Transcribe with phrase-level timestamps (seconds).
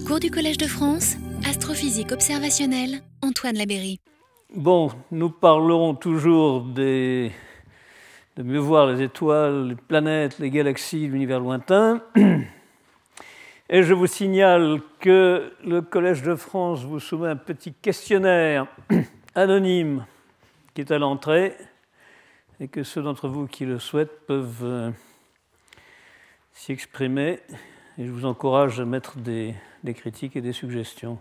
[0.00, 4.00] Cours du Collège de France, astrophysique observationnelle, Antoine Labéry.
[4.54, 7.28] Bon, nous parlerons toujours de
[8.38, 12.02] mieux voir les étoiles, les planètes, les galaxies, l'univers lointain.
[13.68, 18.66] Et je vous signale que le Collège de France vous soumet un petit questionnaire
[19.34, 20.06] anonyme
[20.74, 21.54] qui est à l'entrée
[22.60, 24.90] et que ceux d'entre vous qui le souhaitent peuvent euh,
[26.54, 27.40] s'y exprimer.
[27.98, 31.18] Et je vous encourage à mettre des, des critiques et des suggestions.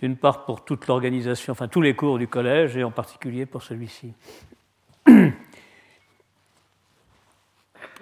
[0.00, 3.62] D'une part pour toute l'organisation, enfin tous les cours du collège et en particulier pour
[3.62, 4.12] celui-ci.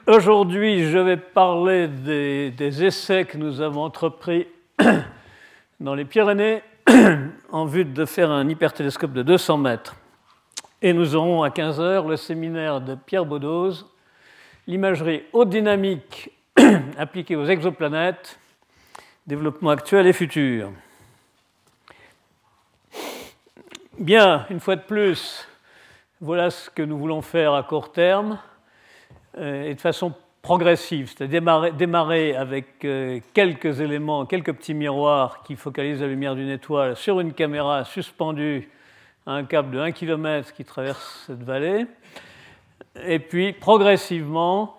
[0.07, 4.49] Aujourd'hui, je vais parler des, essais que nous avons entrepris
[5.81, 6.63] dans les Pyrénées
[7.53, 9.97] en vue de faire un hypertélescope de 200 mètres.
[10.81, 13.87] Et nous aurons à 15 heures le séminaire de Pierre Baudose,
[14.67, 16.31] l'imagerie haute dynamique
[16.99, 18.41] appliquée aux exoplanètes,
[19.27, 20.73] développement actuel et futur.
[23.99, 25.47] Bien, une fois de plus,
[26.21, 28.39] voilà ce que nous voulons faire à court terme
[29.39, 35.55] euh, et de façon progressive, c'est-à-dire démarrer, avec euh, quelques éléments, quelques petits miroirs qui
[35.55, 38.69] focalisent la lumière d'une étoile sur une caméra suspendue
[39.25, 41.87] à un câble de 1 km qui traverse cette vallée,
[43.05, 44.79] et puis progressivement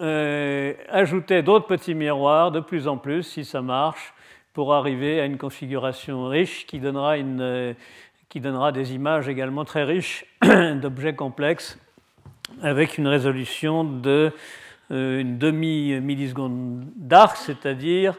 [0.00, 4.14] euh, ajouter d'autres petits miroirs de plus en plus, si ça marche,
[4.52, 7.74] pour arriver à une configuration riche qui donnera, une, euh,
[8.28, 11.78] qui donnera des images également très riches d'objets complexes
[12.62, 14.32] avec une résolution de
[14.90, 18.14] euh, une demi-milliseconde d'arc, c'est-à-dire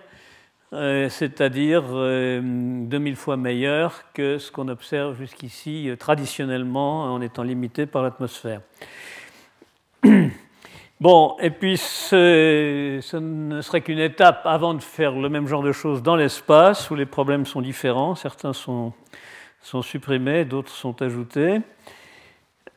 [0.73, 8.03] c'est-à-dire 2000 euh, fois meilleure que ce qu'on observe jusqu'ici traditionnellement en étant limité par
[8.03, 8.61] l'atmosphère.
[11.01, 15.71] Bon, et puis ce, ne serait qu'une étape avant de faire le même genre de
[15.71, 18.13] choses dans l'espace, où les problèmes sont différents.
[18.13, 18.93] Certains sont,
[19.63, 21.61] sont supprimés, d'autres sont ajoutés.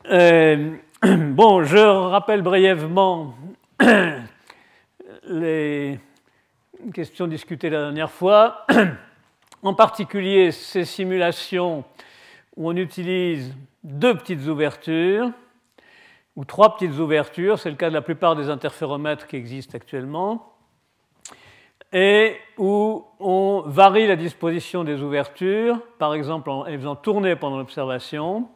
[0.09, 0.71] Euh,
[1.03, 3.35] bon, je rappelle brièvement
[5.27, 5.99] les
[6.95, 8.65] questions discutées la dernière fois.
[9.61, 11.83] en particulier, ces simulations
[12.57, 13.53] où on utilise
[13.83, 15.29] deux petites ouvertures
[16.35, 20.53] ou trois petites ouvertures, c'est le cas de la plupart des interféromètres qui existent actuellement,
[21.93, 27.57] et où on varie la disposition des ouvertures, par exemple en les faisant tourner pendant
[27.57, 28.49] l'observation,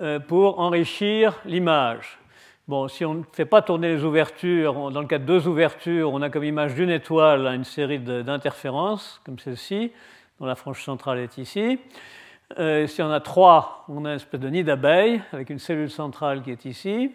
[0.00, 2.18] euh, pour enrichir l'image.
[2.66, 6.10] Bon, si on ne fait pas tourner les ouvertures, dans le cas de deux ouvertures,
[6.10, 9.92] on a comme image d'une étoile une série d'interférences, comme celle-ci,
[10.40, 11.78] dont la frange centrale est ici.
[12.58, 15.90] Euh, si on a trois, on a une espèce de nid d'abeille avec une cellule
[15.90, 17.10] centrale qui est ici.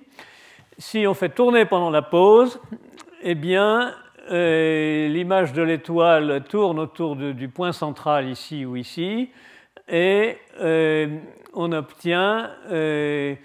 [0.78, 2.60] Si on fait tourner pendant la pause,
[3.22, 3.94] eh bien,
[4.32, 9.30] euh, l'image de l'étoile tourne autour du point central ici ou ici,
[9.88, 11.18] et euh,
[11.54, 13.36] on obtient euh,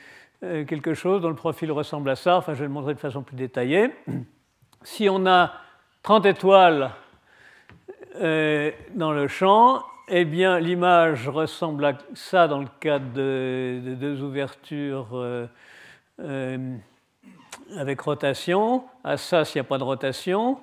[0.40, 2.36] quelque chose dont le profil ressemble à ça.
[2.36, 3.90] Enfin, je vais le montrer de façon plus détaillée.
[4.82, 5.52] Si on a
[6.02, 6.90] 30 étoiles
[8.20, 14.22] dans le champ, eh bien, l'image ressemble à ça dans le cas de, de deux
[14.22, 15.46] ouvertures euh,
[16.20, 16.76] euh,
[17.78, 20.58] avec rotation, à ça s'il n'y a pas de rotation.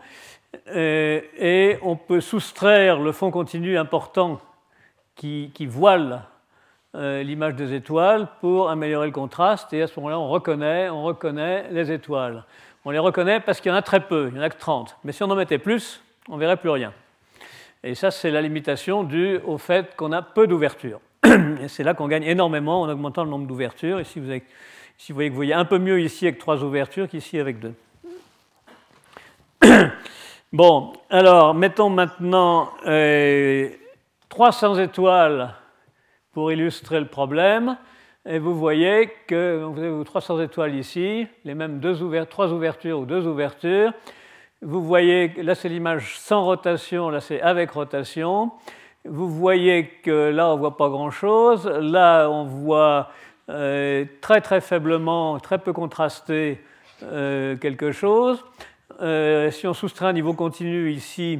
[0.68, 4.40] Euh, et on peut soustraire le fond continu important
[5.16, 6.24] qui, voile
[6.94, 9.72] l'image des étoiles pour améliorer le contraste.
[9.72, 12.44] Et à ce moment-là, on reconnaît, on reconnaît les étoiles.
[12.86, 14.58] On les reconnaît parce qu'il y en a très peu, il n'y en a que
[14.58, 14.98] 30.
[15.04, 16.92] Mais si on en mettait plus, on ne verrait plus rien.
[17.84, 21.00] Et ça, c'est la limitation due au fait qu'on a peu d'ouvertures.
[21.26, 23.96] Et c'est là qu'on gagne énormément en augmentant le nombre d'ouvertures.
[23.96, 27.40] Avez, ici, vous voyez que vous voyez un peu mieux ici avec trois ouvertures qu'ici
[27.40, 27.74] avec deux.
[30.54, 33.70] Bon, alors, mettons maintenant euh,
[34.28, 35.56] 300 étoiles
[36.34, 37.78] pour illustrer le problème.
[38.26, 41.80] Et vous voyez que vous avez 300 étoiles ici, les mêmes
[42.30, 43.94] trois ouvertures ou deux ouvertures.
[44.64, 48.52] Vous voyez, là c'est l'image sans rotation, là c'est avec rotation.
[49.06, 51.66] Vous voyez que là on ne voit pas grand-chose.
[51.66, 53.10] Là on voit
[53.50, 56.64] euh, très très faiblement, très peu contrasté
[57.02, 58.46] euh, quelque chose.
[59.02, 61.40] Euh, si on soustrait un niveau continu ici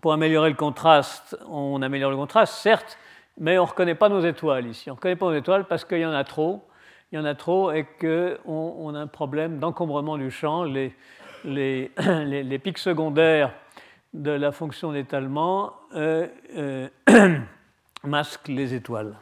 [0.00, 2.98] pour améliorer le contraste, on améliore le contraste, certes,
[3.36, 4.90] mais on ne reconnaît pas nos étoiles ici.
[4.90, 6.62] On ne reconnaît pas nos étoiles parce qu'il y en a trop.
[7.10, 8.46] Il y en a trop et qu'on
[8.78, 10.64] on a un problème d'encombrement du champ.
[11.44, 13.52] les, pics secondaires
[14.12, 16.26] de la fonction d'étalement euh,
[16.56, 16.88] euh,
[18.04, 19.14] masquent les étoiles.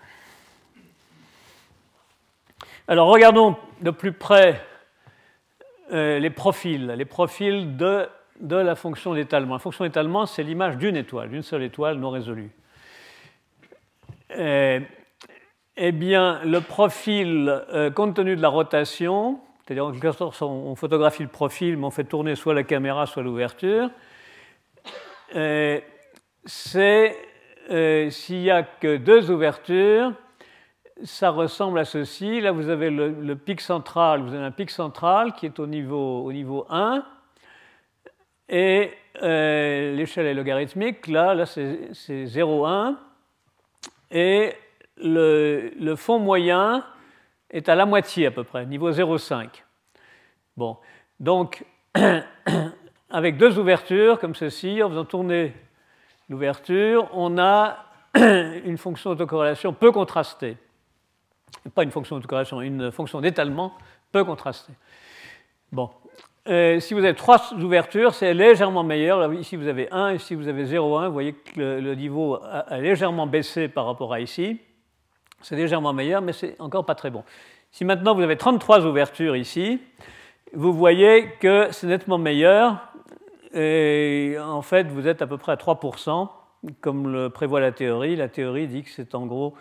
[2.88, 4.62] Alors regardons de plus près
[5.92, 8.08] euh, les profils, les profils de
[8.40, 9.54] de la fonction d'étalement.
[9.54, 12.50] La fonction d'étalement, c'est l'image d'une étoile, d'une seule étoile non résolue.
[14.28, 17.64] Eh, bien, le profil,
[17.94, 19.84] compte tenu de la rotation, c'est-à-dire
[20.42, 23.90] on photographie le profil, mais on fait tourner soit la caméra, soit l'ouverture,
[25.34, 25.82] eh,
[26.44, 27.16] c'est
[27.70, 30.12] euh, s'il n'y a que deux ouvertures,
[31.02, 32.40] ça ressemble à ceci.
[32.40, 36.22] Là, vous avez le, pic central, vous avez un pic central qui est au niveau,
[36.24, 37.04] au niveau 1,
[38.48, 38.92] et
[39.22, 41.08] euh, l'échelle est logarithmique.
[41.08, 42.94] Là, là c'est 0,1,
[44.12, 44.54] et
[44.98, 46.84] le, fond moyen
[47.50, 49.48] est à la moitié à peu près, niveau 0,5.
[50.56, 50.76] Bon,
[51.20, 51.64] donc,
[53.10, 55.54] avec deux ouvertures comme ceci, en faisant tourner
[56.28, 57.84] l'ouverture, on a
[58.14, 60.56] une fonction d'autocorrélation peu contrastée.
[61.75, 63.72] Pas une fonction d'autocorrélation, une fonction d'étalement
[64.12, 64.72] peu contrastée.
[65.72, 65.90] Bon.
[66.49, 69.32] Euh, si vous avez trois ouvertures, c'est légèrement meilleur.
[69.34, 71.06] ici, vous avez 1, ici, vous avez 0,1.
[71.06, 74.60] Vous voyez que le, niveau a, légèrement baissé par rapport à ici.
[75.43, 77.25] C'est légèrement meilleur, mais c'est encore pas très bon.
[77.71, 79.81] Si maintenant vous avez 33 ouvertures ici,
[80.53, 82.93] vous voyez que c'est nettement meilleur.
[83.53, 86.29] Et en fait, vous êtes à peu près à 3%,
[86.81, 88.17] comme le prévoit la théorie.
[88.17, 89.55] La théorie dit que c'est en gros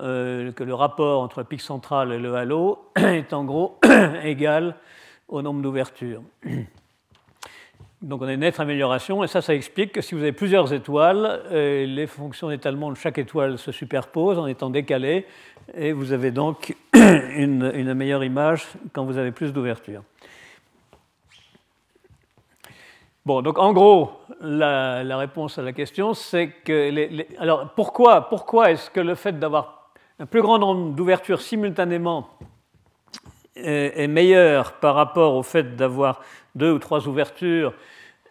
[0.00, 3.78] euh, que le rapport entre le pic central et le halo est en gros
[4.22, 4.76] égal
[5.28, 6.22] au nombre d'ouvertures.
[8.02, 10.72] Donc on a une nette amélioration, et ça, ça explique que si vous avez plusieurs
[10.72, 15.26] étoiles, euh, les fonctions d'étalement de chaque étoile se superposent en étant décalées,
[15.74, 20.02] et vous avez donc une, meilleure image quand vous avez plus d'ouvertures.
[23.26, 27.38] Bon, donc en gros, la, réponse à la question, c'est que.
[27.38, 32.30] alors pourquoi, pourquoi est-ce que le fait d'avoir un plus grand nombre d'ouvertures simultanément
[33.64, 36.20] est, meilleur par rapport au fait d'avoir
[36.54, 37.74] deux ou trois ouvertures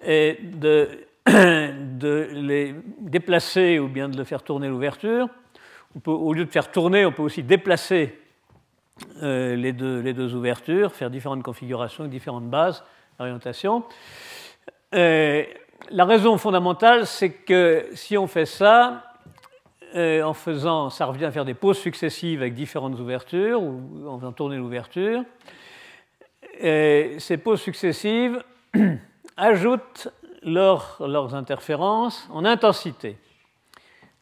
[0.06, 0.90] et de,
[1.28, 5.28] les déplacer ou bien de faire tourner l'ouverture
[6.06, 8.18] Au lieu de faire tourner, on peut aussi déplacer
[9.22, 12.84] euh, les, deux, les deux ouvertures, faire différentes configurations, différentes bases
[13.18, 13.84] d'orientation.
[14.94, 15.44] Euh,
[15.92, 19.09] la raison fondamentale, c'est que si on fait ça,
[19.96, 24.18] euh, en faisant, ça revient à faire des pauses successives avec différentes ouvertures, ou en
[24.18, 25.24] faisant tourner l'ouverture.
[26.60, 28.44] ces pauses successives
[29.38, 30.10] ajoutent
[30.44, 33.18] leurs interférences en intensité.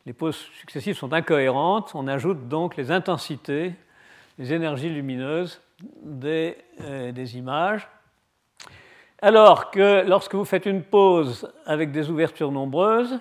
[0.07, 3.73] Les pauses successives sont incohérentes, on ajoute donc les intensités,
[4.37, 5.61] les énergies lumineuses
[6.01, 7.89] des, euh, des images.
[9.21, 13.19] Alors que lorsque vous faites une pause avec des ouvertures nombreuses,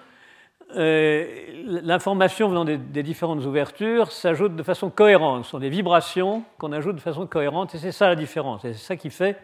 [0.75, 5.45] l'information venant des, différentes ouvertures s'ajoute de façon cohérente.
[5.45, 8.63] Ce sont des vibrations qu'on ajoute de façon cohérente et c'est ça la différence.
[8.63, 9.37] C'est ça qui fait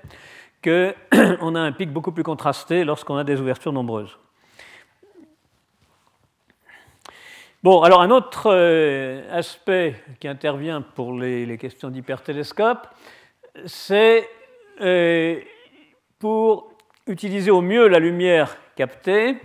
[0.62, 4.18] qu'on a un pic beaucoup plus contrasté lorsqu'on a des ouvertures nombreuses.
[7.62, 12.88] Bon, alors un autre euh, aspect qui intervient pour les, questions d'hypertélescope,
[13.66, 14.28] c'est
[14.80, 15.40] euh,
[16.18, 16.72] pour
[17.06, 19.36] utiliser au mieux la lumière captée.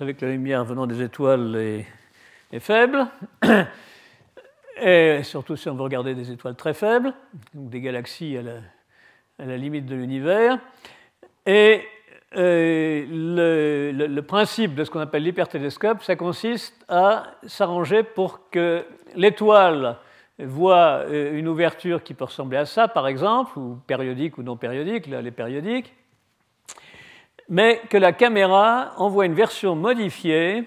[0.00, 1.54] Savez que la lumière venant des étoiles
[2.50, 3.06] est, faible,
[4.80, 7.12] et surtout si on veut regarder des étoiles très faibles,
[7.52, 10.58] donc des galaxies à la, limite de l'univers.
[11.44, 11.82] Et
[12.34, 18.86] euh, le, le, principe de ce qu'on appelle l'hypertélescope, ça consiste à s'arranger pour que
[19.16, 19.98] l'étoile
[20.38, 24.56] voit euh, une ouverture qui peut ressembler à ça, par exemple, ou périodique ou non
[24.56, 25.92] périodique, là, les périodiques,
[27.50, 30.64] mais que la caméra envoie une version modifiée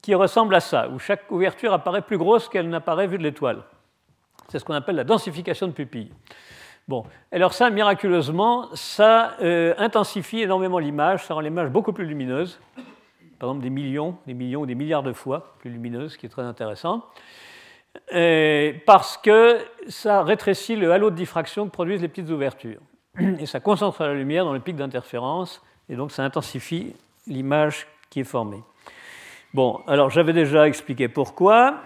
[0.00, 3.64] qui ressemble à ça, où chaque ouverture apparaît plus grosse qu'elle n'apparaît vue de l'étoile.
[4.48, 6.10] C'est ce qu'on appelle la densification de pupille.
[6.86, 12.58] Bon, alors ça, miraculeusement, ça euh, intensifie énormément l'image, ça rend l'image beaucoup plus lumineuse,
[13.38, 16.24] par exemple des millions, des millions ou des milliards de fois plus lumineuse, ce qui
[16.24, 17.04] est très intéressant
[18.86, 22.80] parce que ça rétrécit le halo de diffraction que produisent les petites ouvertures.
[23.20, 26.94] Et ça concentre la lumière dans le pic d'interférence, et donc ça intensifie
[27.26, 28.62] l'image qui est formée.
[29.54, 31.80] Bon, alors j'avais déjà expliqué pourquoi.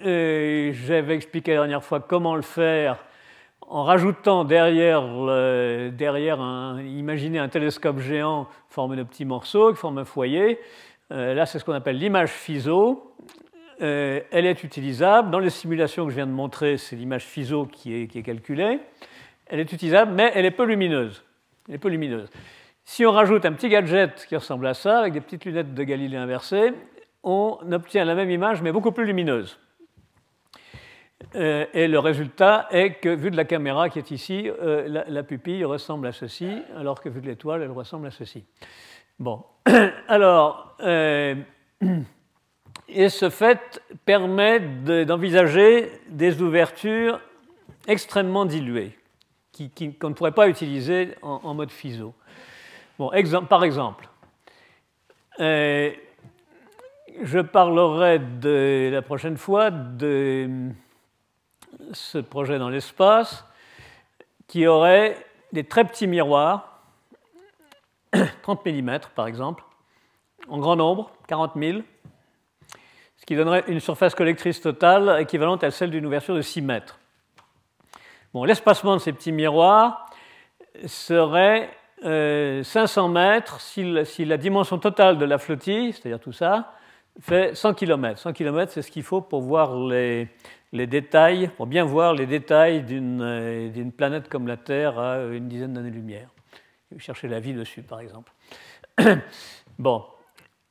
[0.00, 2.98] J'avais expliqué la dernière fois comment le faire
[3.68, 5.02] en rajoutant derrière,
[5.92, 10.60] derrière un, imaginez un télescope géant formé de petits morceaux qui forme un foyer.
[11.12, 13.14] Euh, là, c'est ce qu'on appelle l'image FISO.
[13.82, 15.30] Euh, elle est utilisable.
[15.30, 18.80] Dans les simulations que je viens de montrer, c'est l'image FISO qui est, calculée.
[19.46, 21.22] Elle est utilisable, mais elle est peu lumineuse.
[21.68, 22.28] Elle est peu lumineuse.
[22.84, 25.82] Si on rajoute un petit gadget qui ressemble à ça, avec des petites lunettes de
[25.82, 26.72] Galilée inversées,
[27.22, 29.58] on obtient la même image, mais beaucoup plus lumineuse.
[31.34, 36.06] et le résultat est que, vu de la caméra qui est ici, la, pupille ressemble
[36.06, 38.44] à ceci, alors que vu de l'étoile, elle ressemble à ceci.
[39.18, 39.42] Bon,
[40.08, 40.76] alors,
[42.88, 47.20] et ce fait permet d'envisager des ouvertures
[47.88, 48.95] extrêmement diluées,
[49.98, 52.14] qu'on ne pourrait pas utiliser en, mode FISO.
[52.98, 53.10] Bon,
[53.48, 54.08] par exemple,
[55.40, 55.92] euh,
[57.22, 58.20] je parlerai
[58.90, 60.70] la prochaine fois de
[61.92, 63.44] ce projet dans l'espace
[64.46, 65.16] qui aurait
[65.52, 66.82] des très petits miroirs,
[68.42, 69.64] 30 mm par exemple,
[70.48, 71.80] en grand nombre, 40 000,
[73.16, 76.98] ce qui donnerait une surface collectrice totale équivalente à celle d'une ouverture de 6 mètres.
[78.44, 80.06] L'espacement de ces petits miroirs
[80.86, 81.70] serait
[82.02, 86.72] 500 euh, mètres si, la dimension totale de la flottille, c'est-à-dire tout ça,
[87.20, 88.18] fait 100 km.
[88.18, 90.28] 100 km, c'est ce qu'il faut pour voir les,
[90.72, 95.72] détails, pour bien voir les détails euh, d'une planète comme la Terre à une dizaine
[95.72, 96.28] d'années-lumière.
[96.98, 98.32] Chercher la vie dessus, par exemple.
[99.78, 100.04] bon,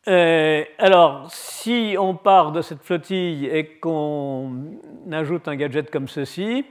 [0.08, 4.80] euh, alors, si on part de cette flottille et qu'on
[5.12, 6.64] ajoute un gadget comme ceci,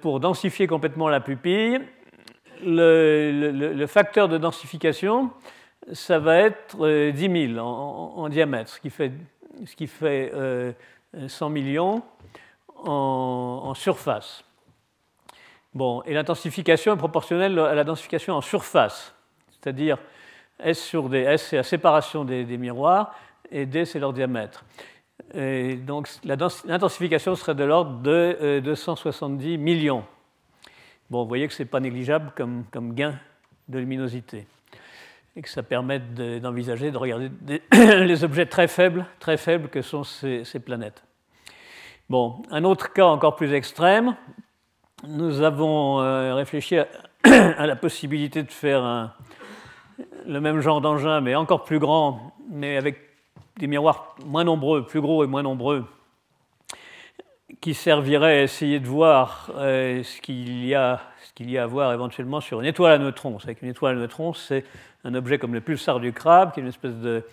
[0.00, 1.80] pour densifier complètement la pupille,
[2.62, 5.30] le, facteur de densification,
[5.92, 9.12] ça va être 10 euh, 000 en, diamètre, ce qui fait,
[9.66, 10.32] ce qui fait
[11.26, 12.02] 100 millions
[12.76, 14.44] en, surface.
[15.72, 19.14] Bon, et l'intensification est proportionnelle à la densification en surface,
[19.50, 19.98] c'est-à-dire
[20.60, 21.18] S sur D.
[21.18, 23.14] S, c'est la séparation des, miroirs,
[23.50, 24.64] et D, c'est leur diamètre.
[25.34, 30.04] Donc l'intensification serait de l'ordre de 270 euh, millions.
[31.10, 33.18] Bon, vous voyez que ce n'est pas négligeable comme, gain
[33.68, 34.46] de luminosité
[35.36, 37.30] et que ça permet d'envisager de, regarder
[37.72, 41.02] les objets très faibles, très faibles que sont ces, planètes.
[42.08, 44.16] Bon, un autre cas encore plus extrême,
[45.06, 46.86] nous avons euh, réfléchi à
[47.66, 49.16] la possibilité de faire
[50.26, 53.13] le même genre d'engin, mais encore plus grand, mais avec
[53.58, 55.84] des miroirs moins nombreux, plus gros et moins nombreux,
[57.60, 61.00] qui serviraient à essayer de voir euh, ce qu'il y, a,
[61.58, 63.38] à voir éventuellement sur une étoile à neutrons.
[63.38, 64.64] Qu'une étoile à neutrons, c'est
[65.04, 67.24] un objet comme le pulsar du crabe, qui est une espèce de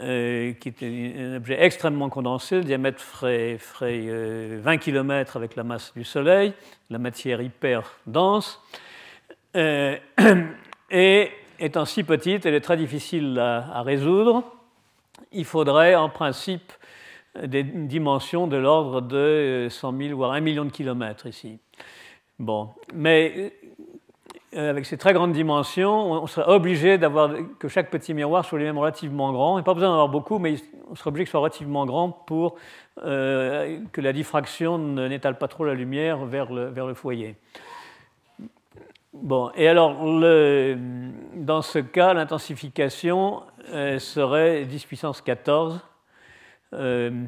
[0.00, 2.56] euh, qui est un objet extrêmement condensé.
[2.56, 6.52] Le diamètre ferait, 20 euh, km avec la masse du Soleil,
[6.90, 8.60] la matière hyper dense.
[10.90, 14.44] et étant si petite, elle est très difficile à, résoudre.
[15.32, 16.72] Il faudrait en principe
[17.42, 21.58] des dimensions de l'ordre de 100 000 voire 1 million de kilomètres ici.
[22.38, 23.52] Bon, mais
[24.56, 28.58] euh, avec ces très grandes dimensions, on serait obligé d'avoir que chaque petit miroir soit
[28.58, 30.56] lui-même relativement grand, et pas besoin d'en avoir beaucoup, mais
[30.90, 32.56] on serait obligé qu'il soit relativement grand pour
[33.04, 37.36] euh, que la diffraction n'étale pas trop la lumière vers le, foyer.
[39.12, 39.94] Bon, et alors,
[41.34, 43.55] dans ce cas, l'intensification euh,
[43.98, 45.80] serait 10 puissance 14,
[46.74, 47.24] euh,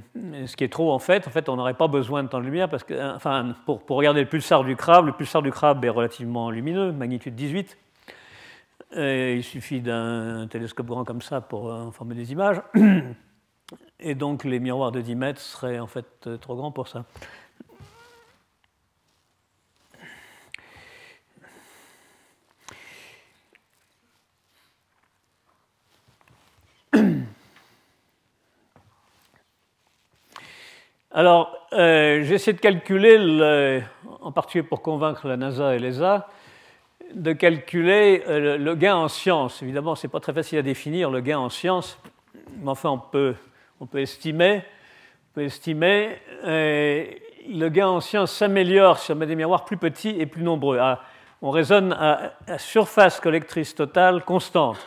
[0.47, 1.27] ce qui est trop en fait.
[1.27, 4.21] En fait, on n'aurait pas besoin de temps de lumière parce que, enfin, pour, regarder
[4.21, 7.77] le pulsar du crabe, le pulsar du crabe est relativement lumineux, magnitude 18.
[8.97, 12.61] il suffit d'un télescope grand comme ça pour euh, former des images.
[14.01, 17.05] Et donc, les miroirs de 10 mètres seraient en fait trop grands pour ça.
[31.11, 33.83] Alors, euh, j'ai essayé de calculer,
[34.21, 36.29] en particulier pour convaincre la NASA et l'ESA,
[37.15, 39.63] de calculer euh, le, gain en science.
[39.63, 41.99] Évidemment, ce n'est pas très facile à définir le gain en science,
[42.57, 43.35] mais enfin, on peut,
[43.81, 44.63] on peut estimer.
[45.31, 47.07] On peut estimer euh,
[47.49, 50.79] le gain en science s'améliore si on met des miroirs plus petits et plus nombreux.
[50.79, 51.03] Ah,
[51.41, 54.79] on raisonne à, surface collectrice totale constante.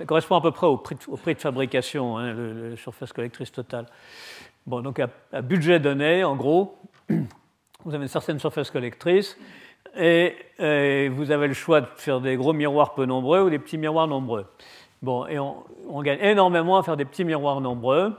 [0.00, 0.96] Ça correspond à peu près au prix
[1.34, 3.84] de, fabrication, hein, le, surface collectrice totale.
[4.66, 6.78] Bon, donc à, budget donné, en gros,
[7.10, 9.36] vous avez une certaine surface collectrice
[9.94, 10.36] et,
[11.14, 14.08] vous avez le choix de faire des gros miroirs peu nombreux ou des petits miroirs
[14.08, 14.46] nombreux.
[15.02, 18.14] Bon, et on, gagne énormément à faire des petits miroirs nombreux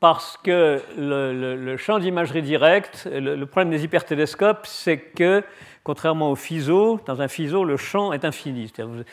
[0.00, 5.44] parce que le, champ d'imagerie directe, le, problème des hypertélescopes, c'est que,
[5.84, 9.04] contrairement au FISO, dans un FISO, le champ est infini, c'est-à-dire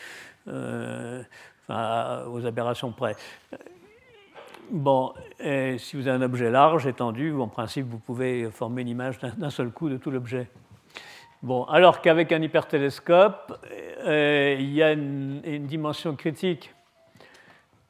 [0.48, 1.22] euh,
[1.70, 3.16] aux aberrations près.
[4.70, 5.12] Bon,
[5.78, 9.50] si vous avez un objet large, étendu, en principe, vous pouvez former une image d'un
[9.50, 10.48] seul coup de tout l'objet.
[11.42, 13.58] Bon, alors qu'avec un hypertélescope,
[14.04, 16.74] euh, il y a une, dimension critique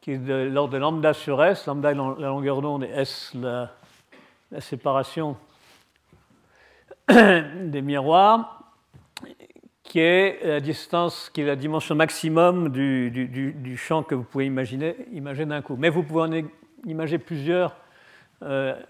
[0.00, 1.66] qui est de l'ordre de lambda sur S.
[1.66, 3.72] Lambda, la longueur d'onde, et S, la,
[4.60, 5.37] séparation
[7.08, 8.60] des miroirs
[9.90, 14.94] qui est la distance, qui est la dimension maximum du, champ que vous pouvez imaginer,
[15.11, 15.75] imaginer d'un coup.
[15.76, 16.30] Mais vous pouvez en
[16.87, 17.75] imaginer plusieurs
[18.44, 18.80] euh,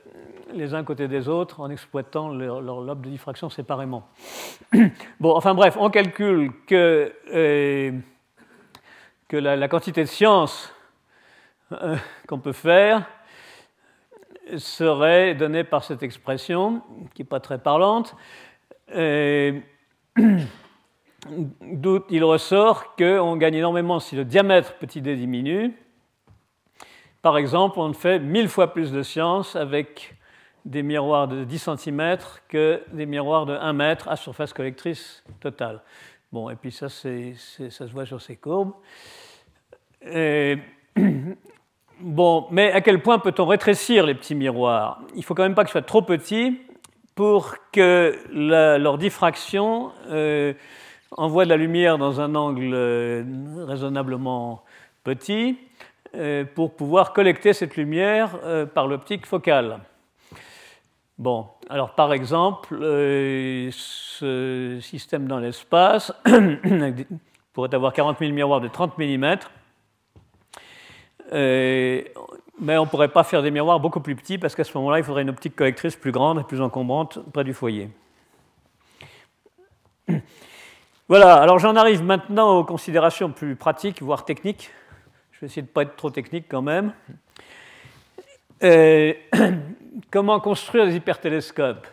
[0.53, 4.07] les uns côté des autres en exploitant leur, lobe de diffraction séparément.
[5.21, 7.93] bon, enfin bref, on calcule que, euh,
[9.27, 10.71] que la, quantité de science
[11.73, 11.97] euh,
[12.29, 13.07] qu'on peut faire
[14.59, 16.83] serait donnée par cette expression,
[17.15, 18.15] qui n'est pas très parlante.
[21.61, 25.77] D'où il ressort qu'on gagne énormément si le diamètre petit d diminue.
[27.23, 30.17] Par exemple, on fait mille fois plus de science avec
[30.65, 35.83] des miroirs de 10 cm que des miroirs de 1 mètre à surface collectrice totale.
[36.33, 38.73] Bon, et puis ça, ça se voit sur ces courbes.
[42.01, 45.01] bon, mais à quel point peut-on rétrécir les petits miroirs?
[45.15, 46.61] Il ne faut quand même pas qu'ils soient trop petits
[47.15, 50.55] pour que leur diffraction euh,
[51.17, 53.25] envoie de la lumière dans un angle euh,
[53.67, 54.63] raisonnablement
[55.05, 55.59] petit
[56.15, 59.81] euh, pour pouvoir collecter cette lumière euh, par l'optique focale.
[61.19, 66.15] Bon, alors par exemple, ce système dans l'espace
[67.53, 69.37] pourrait avoir 40 000 miroirs de 30 mm,
[71.33, 74.99] mais on ne pourrait pas faire des miroirs beaucoup plus petits parce qu'à ce moment-là,
[74.99, 77.91] il faudrait une optique collectrice plus grande et plus encombrante près du foyer.
[81.11, 84.71] Voilà, alors j'en arrive maintenant aux considérations plus pratiques, voire techniques.
[85.33, 86.93] Je vais essayer de ne pas être trop technique quand même.
[88.63, 89.13] Euh,
[90.13, 91.89] comment construire des hypertélescopes?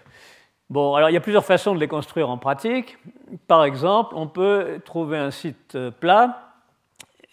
[0.69, 2.99] Bon, alors il y a plusieurs façons de les construire en pratique.
[3.47, 6.53] Par exemple, on peut trouver un site euh, plat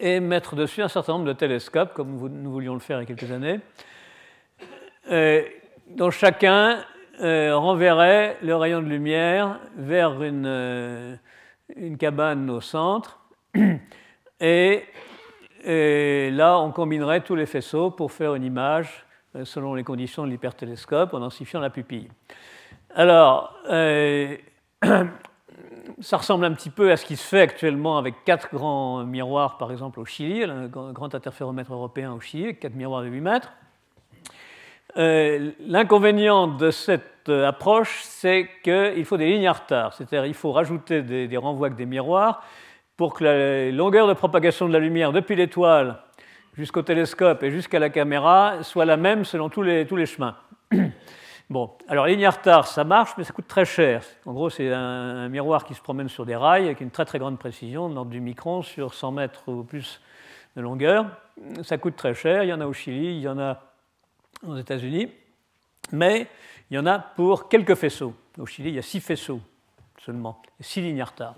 [0.01, 3.13] et mettre dessus un certain nombre de télescopes, comme nous voulions le faire il y
[3.13, 3.61] a quelques années,
[5.11, 5.43] euh,
[5.91, 6.79] dont chacun
[7.21, 11.19] renverrait le rayon de lumière vers une
[11.77, 13.21] une cabane au centre,
[14.41, 14.85] et,
[15.65, 19.05] là, on combinerait tous les faisceaux pour faire une image
[19.37, 22.09] euh, selon les conditions de l'hypertélescope en densifiant la pupille.
[22.95, 24.37] Alors, euh,
[26.01, 29.59] ça ressemble un petit peu à ce qui se fait actuellement avec quatre grands miroirs,
[29.59, 33.53] par exemple au Chili, un grand interféromètre européen au Chili, quatre miroirs de 8 mètres.
[34.97, 40.35] Euh, l'inconvénient de cette euh, approche, c'est qu'il faut des lignes à retard, c'est-à-dire il
[40.35, 42.43] faut rajouter des, renvois avec des miroirs
[42.97, 46.01] pour que la longueur de propagation de la lumière depuis l'étoile
[46.57, 50.37] jusqu'au télescope et jusqu'à la caméra soit la même selon tous les, chemins.
[51.51, 54.03] Bon, alors ligne à retard, ça marche, mais ça coûte très cher.
[54.25, 57.19] En gros, c'est un, miroir qui se promène sur des rails avec une très très
[57.19, 60.01] grande précision, de l'ordre du micron sur 100 mètres ou plus
[60.57, 61.07] de longueur.
[61.63, 62.45] Ça coûte très cher.
[62.45, 63.61] Il y en a au Chili, il y en a
[64.47, 65.13] aux États-Unis,
[65.93, 66.29] mais
[66.75, 68.13] il y en a pour quelques faisceaux.
[68.37, 69.41] Au Chili, il y a six faisceaux
[70.05, 71.37] seulement, six retard.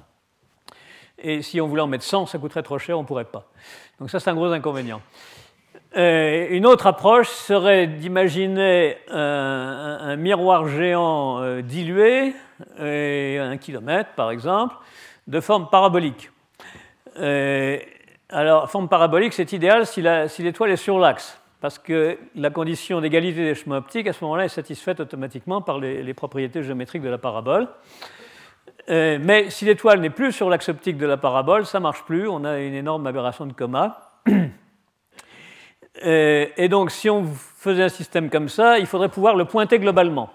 [1.18, 3.44] Et si on voulait en mettre 100, ça coûterait trop cher, on ne pourrait pas.
[4.00, 5.02] Donc ça, c'est un gros inconvénient.
[5.94, 12.34] Euh, une autre approche serait d'imaginer un, miroir géant euh, dilué,
[12.80, 14.74] euh, un kilomètre par exemple,
[15.26, 16.30] de forme parabolique.
[18.30, 23.44] alors, forme parabolique, c'est idéal si l'étoile est sur l'axe parce que la condition d'égalité
[23.44, 27.18] des chemins optiques, à ce moment-là, est satisfaite automatiquement par les, propriétés géométriques de la
[27.18, 27.66] parabole.
[28.88, 32.04] Euh, mais si l'étoile n'est plus sur l'axe optique de la parabole, ça ne marche
[32.04, 34.12] plus, on a une énorme aberration de coma.
[36.04, 39.78] Euh, et donc, si on faisait un système comme ça, il faudrait pouvoir le pointer
[39.78, 40.30] globalement.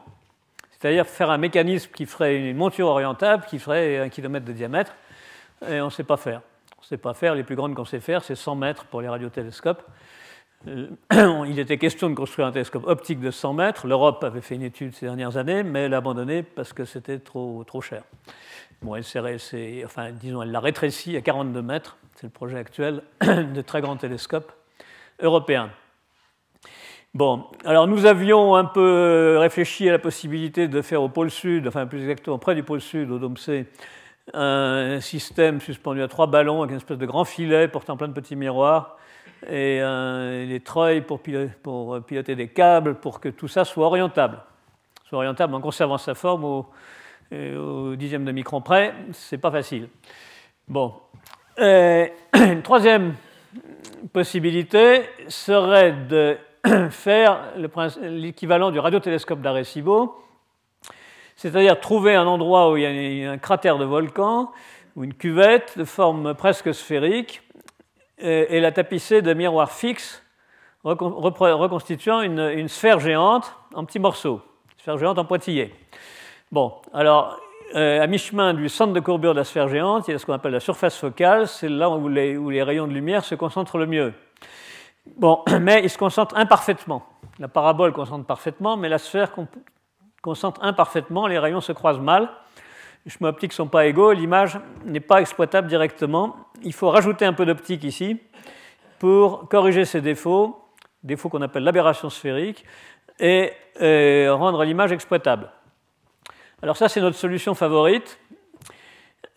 [0.72, 4.96] C'est-à-dire faire un mécanisme qui ferait une monture orientable, qui ferait un kilomètre de diamètre,
[5.70, 6.42] et on ne sait pas faire.
[6.80, 9.02] On ne sait pas faire, les plus grandes qu'on sait faire, c'est 100 mètres pour
[9.02, 9.84] les radiotélescopes.
[10.68, 10.88] Euh,
[11.48, 13.88] il était question de construire un télescope optique de 100 mètres.
[13.88, 17.20] L'Europe avait fait une étude ces dernières années, mais elle a abandonné parce que c'était
[17.20, 18.04] trop, trop cher.
[18.82, 19.04] Bon, elle,
[19.86, 21.98] enfin, disons, l'a rétréci à 42 mètres.
[22.16, 24.52] C'est le projet actuel de très grands télescopes
[25.20, 25.72] européens.
[27.14, 31.68] Bon, alors nous avions un peu réfléchi à la possibilité de faire au pôle sud,
[31.68, 33.66] enfin plus exactement près du pôle sud, au Dôme C,
[34.34, 38.14] un système suspendu à trois ballons avec une espèce de grand filet portant plein de
[38.14, 38.98] petits miroirs
[39.48, 44.40] et euh, des treuils pour, piloter des câbles pour que tout ça soit orientable.
[45.06, 46.70] Soit orientable en conservant sa forme au,
[47.32, 49.90] au dixième de micron près, c'est pas facile.
[50.68, 50.94] Bon.
[51.60, 53.16] Euh, une troisième
[54.14, 56.38] possibilité serait de
[56.90, 57.54] faire
[58.02, 60.24] l'équivalent du radiotélescope d'Arecibo,
[61.36, 64.52] c'est-à-dire trouver un endroit où il y a un cratère de volcan
[64.96, 67.42] ou une cuvette de forme presque sphérique
[68.22, 70.24] et la tapisser de miroirs fixes
[70.84, 74.42] reconstituant une, sphère géante en petits morceaux,
[74.78, 75.74] sphère géante en pointillés.
[76.52, 77.40] Bon, alors,
[77.74, 80.34] à mi-chemin du centre de courbure de la sphère géante, il y a ce qu'on
[80.34, 83.78] appelle la surface focale, c'est là où les, où les rayons de lumière se concentrent
[83.78, 84.14] le mieux.
[85.18, 87.06] Bon, mais ils se concentrent imparfaitement.
[87.40, 89.32] La parabole concentre parfaitement, mais la sphère
[90.22, 92.30] concentre imparfaitement, les rayons se croisent mal.
[93.06, 96.36] Les chemins optiques ne sont pas égaux, l'image n'est pas exploitable directement.
[96.64, 98.20] Il faut rajouter un peu d'optique ici
[99.00, 100.64] pour corriger ces défauts,
[101.04, 102.64] défauts qu'on appelle l'aberration sphérique,
[103.20, 105.50] et euh, rendre l'image exploitable.
[106.62, 108.20] Alors ça, c'est notre solution favorite,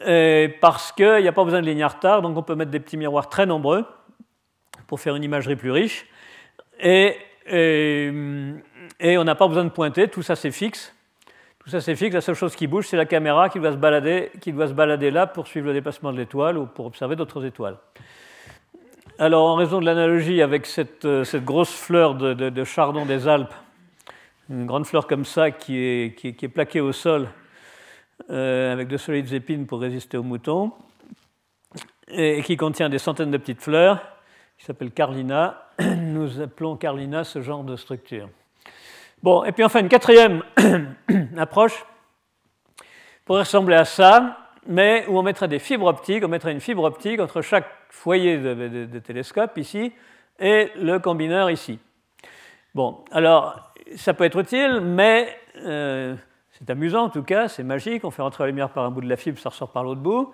[0.02, 2.80] euh, parce qu'il n'y a pas besoin de linéaire tard, donc on peut mettre des
[2.80, 3.86] petits miroirs très nombreux
[4.86, 6.06] pour faire une imagerie plus riche.
[6.80, 10.94] Et, et, on n'a pas besoin de pointer, tout ça c'est fixe.
[11.64, 13.78] Tout ça c'est fixe, la seule chose qui bouge, c'est la caméra qui doit, se
[13.78, 17.16] balader, qui doit se balader là pour suivre le déplacement de l'étoile ou pour observer
[17.16, 17.78] d'autres étoiles.
[19.18, 23.54] Alors, en raison de l'analogie avec cette, euh, grosse fleur de, chardon des Alpes,
[24.50, 27.28] une grande fleur comme ça qui est, qui est, plaquée au sol
[28.28, 30.70] euh, avec de solides épines pour résister aux moutons,
[32.08, 34.02] et qui contient des centaines de petites fleurs,
[34.58, 35.66] qui s'appelle Carlina.
[35.96, 38.28] Nous appelons Carlina ce genre de structure.
[39.24, 40.42] Bon, et puis enfin, une quatrième
[41.38, 41.86] approche
[43.24, 46.84] pourrait ressembler à ça, mais où on mettrait des fibres optiques, on mettrait une fibre
[46.84, 49.94] optique entre chaque foyer de, télescope ici
[50.38, 51.78] et le combineur ici.
[52.74, 55.34] Bon, alors ça peut être utile, mais
[55.64, 56.14] euh,
[56.50, 59.00] c'est amusant en tout cas, c'est magique, on fait rentrer la lumière par un bout
[59.00, 60.32] de la fibre, ça ressort par l'autre bout,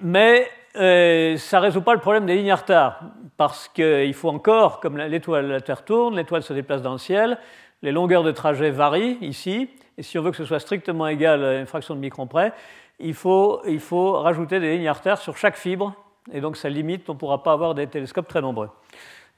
[0.00, 3.00] mais euh, ça ne résout pas le problème des lignes à retard,
[3.36, 7.36] parce qu'il faut encore, comme l'étoile, la Terre tourne, l'étoile se déplace dans le ciel,
[7.82, 11.44] les longueurs de trajet varient ici, et si on veut que ce soit strictement égal
[11.44, 12.52] à une fraction de micron près,
[12.98, 13.60] il faut,
[14.12, 15.94] rajouter des lignes retard sur chaque fibre,
[16.32, 18.70] et donc ça limite, on ne pourra pas avoir des télescopes très nombreux.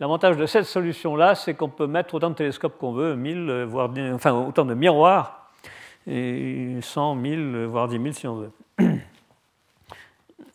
[0.00, 3.90] L'avantage de cette solution-là, c'est qu'on peut mettre autant de télescopes qu'on veut, 1000, voire,
[4.14, 5.50] enfin autant de miroirs,
[6.06, 8.52] et 100, 1000, voire 10 000 si on veut.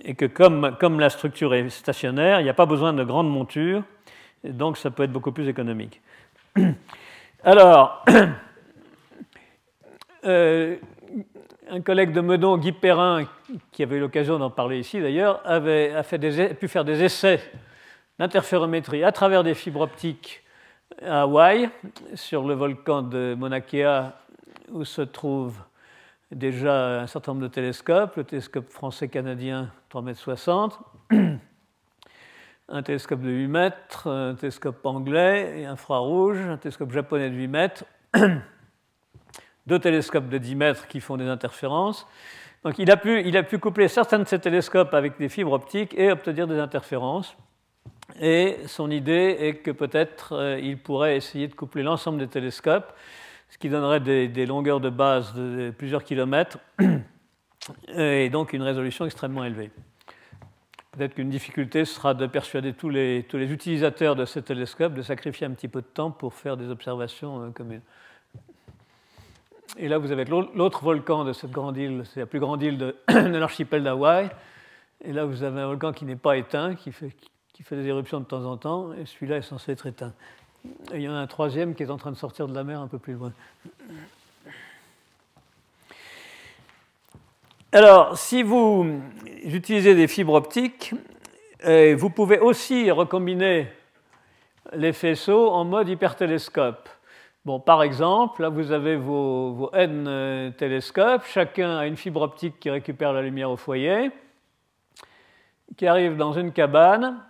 [0.03, 3.83] Et que comme, la structure est stationnaire, il n'y a pas besoin de grandes montures,
[4.43, 6.01] donc ça peut être beaucoup plus économique.
[7.43, 8.03] Alors,
[10.25, 10.75] euh,
[11.69, 13.25] un collègue de Meudon, Guy Perrin,
[13.71, 17.39] qui avait eu l'occasion d'en parler ici d'ailleurs, a pu faire des essais
[18.17, 20.43] d'interférométrie à travers des fibres optiques
[21.05, 21.69] à Hawaï,
[22.15, 24.13] sur le volcan de Mauna Kea,
[24.71, 25.59] où se trouvent
[26.31, 30.71] déjà un certain nombre de télescopes, le télescope français-canadien 3,60
[31.11, 31.39] m,
[32.69, 37.47] un télescope de 8 mètres, un télescope anglais et infrarouge, un télescope japonais de 8
[37.47, 37.85] mètres,
[39.67, 42.07] deux télescopes de 10 mètres qui font des interférences.
[42.63, 46.47] Donc il a, pu, coupler certains de ces télescopes avec des fibres optiques et obtenir
[46.47, 47.37] des interférences.
[48.19, 52.93] Et son idée est que peut-être euh, il pourrait essayer de coupler l'ensemble des télescopes,
[53.49, 56.57] ce qui donnerait des, longueurs de base de plusieurs kilomètres
[57.87, 59.71] et donc une résolution extrêmement élevée.
[60.97, 65.51] Peut-être qu'une difficulté sera de persuader tous les, utilisateurs de ces télescopes de sacrifier un
[65.51, 67.81] petit peu de temps pour faire des observations euh, communes.
[69.77, 72.77] Et là, vous avez l'autre volcan de cette grande île, c'est la plus grande île
[72.77, 74.31] de, l'archipel d'Hawaï.
[75.03, 77.15] Et là, vous avez un volcan qui n'est pas éteint, qui fait,
[77.53, 80.13] qui fait, des éruptions de temps en temps, et celui-là est censé être éteint.
[80.93, 82.63] Et il y en a un troisième qui est en train de sortir de la
[82.63, 83.33] mer un peu plus loin.
[87.73, 89.01] Alors, si vous
[89.43, 90.95] utilisez des fibres optiques,
[91.65, 93.67] euh, vous pouvez aussi recombiner
[94.71, 96.87] les faisceaux en mode hypertélescope.
[97.43, 102.57] Bon, par exemple, là vous avez vos, N euh, télescopes, chacun a une fibre optique
[102.57, 104.11] qui récupère la lumière au foyer,
[105.75, 107.21] qui arrive dans une cabane,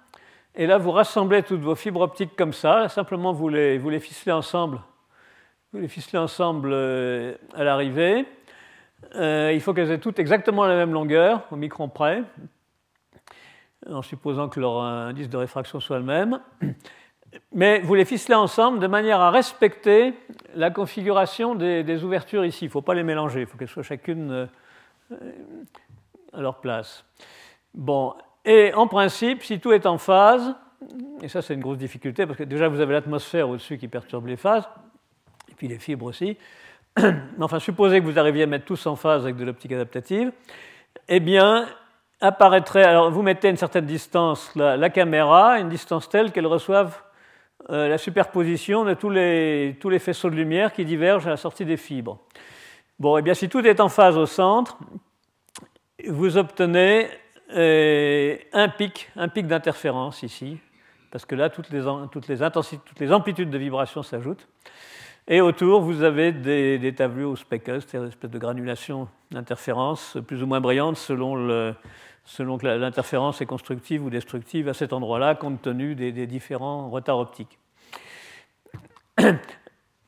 [0.54, 4.00] et là vous rassemblez toutes vos fibres optiques comme ça, simplement vous les, vous les
[4.00, 4.82] ficelez ensemble,
[5.74, 8.28] vous les ficelez ensemble euh, à l'arrivée.
[9.16, 12.24] Euh, il faut qu'elles aient toutes exactement la même longueur, au micron près,
[13.90, 16.40] en supposant que leur indice de réfraction soit le même
[17.54, 20.14] mais vous les ficelez ensemble de manière à respecter
[20.56, 22.66] la configuration des, ouvertures ici.
[22.66, 24.32] Il ne faut pas les mélanger, il faut qu'elles soient chacune
[25.12, 25.22] euh,
[26.34, 27.06] à leur place.
[27.74, 28.14] Bon,
[28.46, 30.56] et en principe, si tout est en phase,
[31.22, 34.28] et ça c'est une grosse difficulté parce que déjà vous avez l'atmosphère au-dessus qui perturbe
[34.28, 34.68] les phases,
[35.50, 36.38] et puis les fibres aussi.
[37.40, 40.32] Enfin, supposez que vous arriviez à mettre tous en phase avec de l'optique adaptative,
[41.08, 41.68] eh bien,
[42.22, 46.98] apparaîtrait, alors vous mettez une certaine distance la, la caméra, une distance telle qu'elle reçoive
[47.70, 51.38] euh, la superposition de tous les, tous les, faisceaux de lumière qui divergent à la
[51.38, 52.20] sortie des fibres.
[53.00, 54.78] Bon, eh bien si tout est en phase au centre,
[56.08, 57.10] vous obtenez
[57.56, 60.58] euh, un pic, un pic d'interférence ici,
[61.12, 64.48] parce que là, toutes les, toutes les, intensités, toutes les amplitudes de vibration s'ajoutent.
[65.30, 70.42] Et autour, vous avez des, des tableaux speckles, c'est-à-dire des espèces de granulations d'interférences plus
[70.42, 71.74] ou moins brillantes selon,
[72.24, 77.20] selon que l'interférence est constructive ou destructive à cet endroit-là, compte tenu des, différents retards
[77.20, 77.58] optiques.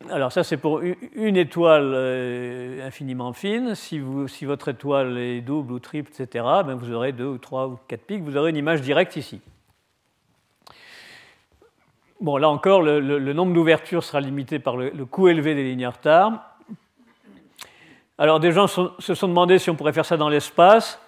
[0.09, 3.75] Alors ça, c'est pour une étoile euh, infiniment fine.
[3.75, 7.67] Si, si, votre étoile est double ou triple, etc., ben vous aurez deux ou trois
[7.67, 8.23] ou quatre pics.
[8.23, 9.41] Vous aurez une image directe ici.
[12.21, 16.57] Bon, là encore, le, nombre d'ouvertures sera limité par le, coût élevé des lignes retard.
[18.17, 20.99] Alors, des gens se sont demandé si on pourrait faire ça dans l'espace.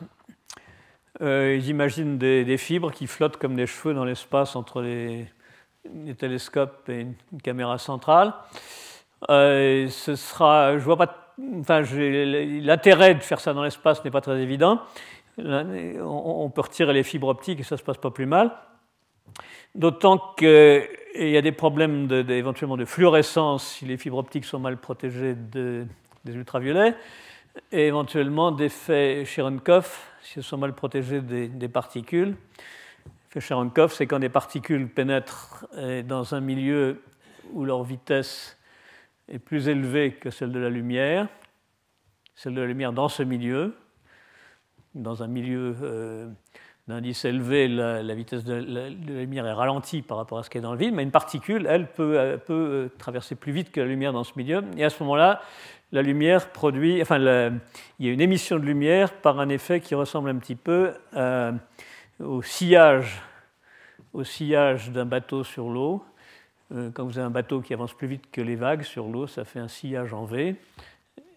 [1.22, 5.28] Euh, ils imaginent des, fibres qui flottent comme des cheveux dans l'espace entre les,
[6.18, 8.34] télescopes et une, caméra centrale.
[9.30, 14.22] Euh, ce sera, je vois pas, enfin, l'intérêt de faire ça dans l'espace n'est pas
[14.22, 14.80] très évident.
[15.38, 18.52] On, peut retirer les fibres optiques et ça se passe pas plus mal.
[19.76, 20.36] D'autant
[21.14, 24.78] qu'il y a des problèmes de, éventuellement de fluorescence si les fibres optiques sont mal
[24.78, 25.86] protégées des
[26.34, 26.96] ultraviolets,
[27.72, 32.36] et éventuellement d'effets Cherenkov si elles sont mal protégées des, particules.
[33.26, 37.02] L'effet Cherenkov, c'est quand des particules pénètrent euh, dans un milieu
[37.54, 38.58] où leur vitesse
[39.28, 41.28] est plus élevée que celle de la lumière,
[42.36, 43.76] celle de la lumière dans ce milieu,
[44.94, 46.30] dans un milieu euh,
[46.88, 50.62] d'indice élevé, la, vitesse de la, lumière est ralentie par rapport à ce qui est
[50.62, 53.88] dans le vide, mais une particule, elle, peut, peut, euh, traverser plus vite que la
[53.88, 54.64] lumière dans ce milieu.
[54.78, 55.42] Et à ce moment-là,
[55.92, 57.20] la lumière produit, enfin,
[58.00, 60.94] il y a une émission de lumière par un effet qui ressemble un petit peu
[61.16, 61.52] euh,
[62.20, 63.22] au sillage,
[64.14, 66.04] au sillage d'un bateau sur l'eau.
[66.74, 69.28] Euh, quand vous avez un bateau qui avance plus vite que les vagues sur l'eau,
[69.28, 70.56] ça fait un sillage en V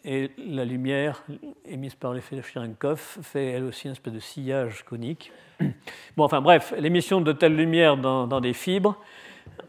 [0.04, 1.22] et la lumière
[1.64, 5.32] émise par l'effet de Cherenkov fait elle aussi un espèce de sillage conique.
[6.16, 8.96] Bon, enfin bref, l'émission de telle lumière dans, des fibres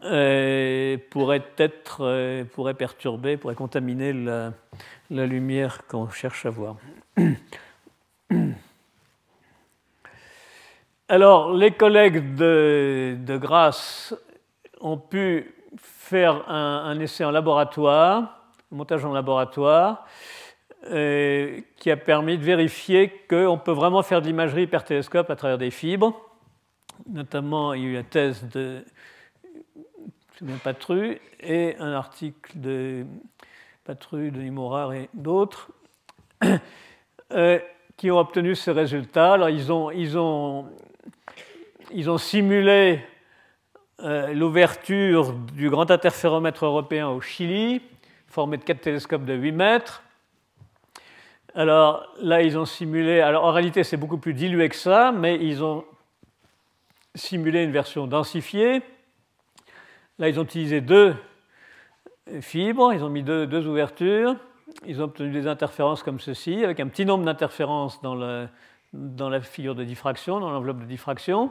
[0.04, 4.52] euh, pourrait, être, euh, pourrait perturber, pourrait contaminer la,
[5.26, 6.76] lumière qu'on cherche à voir.
[11.08, 14.14] Alors, les collègues de, de Grasse
[14.80, 18.35] ont pu faire un essai en laboratoire
[18.70, 20.06] montage en laboratoire,
[20.90, 25.58] euh, qui a permis de vérifier qu'on peut vraiment faire de l'imagerie hypertélescope à travers
[25.58, 26.14] des fibres.
[27.08, 28.84] Notamment, il y a eu la thèse de
[30.62, 33.06] Patru et un article de
[33.84, 35.70] Patru, de Nimorar et d'autres
[37.32, 37.58] euh,
[37.96, 39.38] qui ont obtenu ces résultats.
[39.50, 39.72] Ils
[40.20, 43.00] ont simulé
[44.02, 47.80] euh, l'ouverture du grand interféromètre européen au Chili
[48.26, 50.02] formé de quatre télescopes de 8 mètres.
[51.54, 55.36] Alors là, ils ont simulé, alors en réalité c'est beaucoup plus dilué que ça, mais
[55.36, 55.84] ils ont
[57.14, 58.82] simulé une version densifiée.
[60.18, 61.14] Là, ils ont utilisé deux
[62.40, 64.36] fibres, ils ont mis deux, ouvertures,
[64.86, 68.48] ils ont obtenu des interférences comme ceci, avec un petit nombre d'interférences dans,
[68.92, 71.48] dans la figure de diffraction, dans l'enveloppe de diffraction,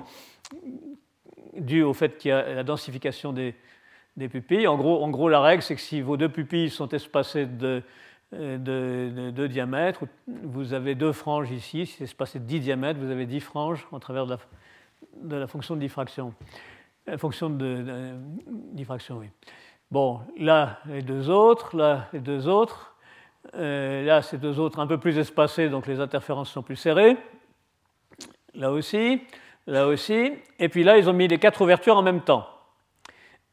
[1.55, 3.55] dû au fait qu'il y a la densification des,
[4.17, 4.67] des pupilles.
[4.67, 7.81] En gros, gros la règle, c'est que si vos deux pupilles sont espacées de,
[8.31, 11.85] de, de, diamètre, vous avez deux franges ici.
[11.85, 15.75] Si c'est espacé de 10 diamètres, vous avez 10 franges en travers de la, fonction
[15.75, 16.33] de diffraction.
[17.07, 18.15] La fonction de,
[18.73, 19.27] diffraction, oui.
[19.91, 22.95] Bon, là, les deux autres, là, les deux autres.
[23.53, 27.15] Euh, là, ces deux autres un peu plus espacés, donc les interférences sont plus serrées.
[28.55, 29.21] Là aussi,
[29.67, 30.33] là aussi.
[30.57, 32.47] Et puis là, ils ont mis les quatre ouvertures en même temps.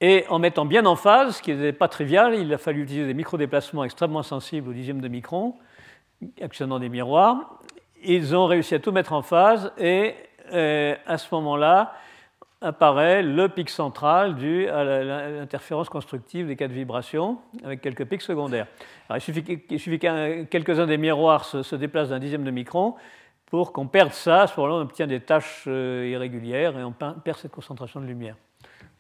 [0.04, 3.06] Et en mettant bien en phase, ce qui n'est pas trivial, il a fallu utiliser
[3.06, 5.54] des microdéplacements extrêmement sensibles au dixième de micron,
[6.40, 7.60] actionnant des miroirs.
[8.02, 10.16] Ils ont réussi à tout mettre en phase et
[10.52, 11.94] euh, à ce moment-là
[12.60, 18.66] apparaît le pic central dû à l'interférence constructive des quatre vibrations avec quelques pics secondaires.
[19.14, 22.96] il suffit, que quelques-uns des miroirs se, déplacent d'un dixième de micron
[23.46, 24.42] pour qu'on perde ça.
[24.42, 28.06] À ce moment-là, on obtient des tâches euh, irrégulières et on perd cette concentration de
[28.06, 28.34] lumière.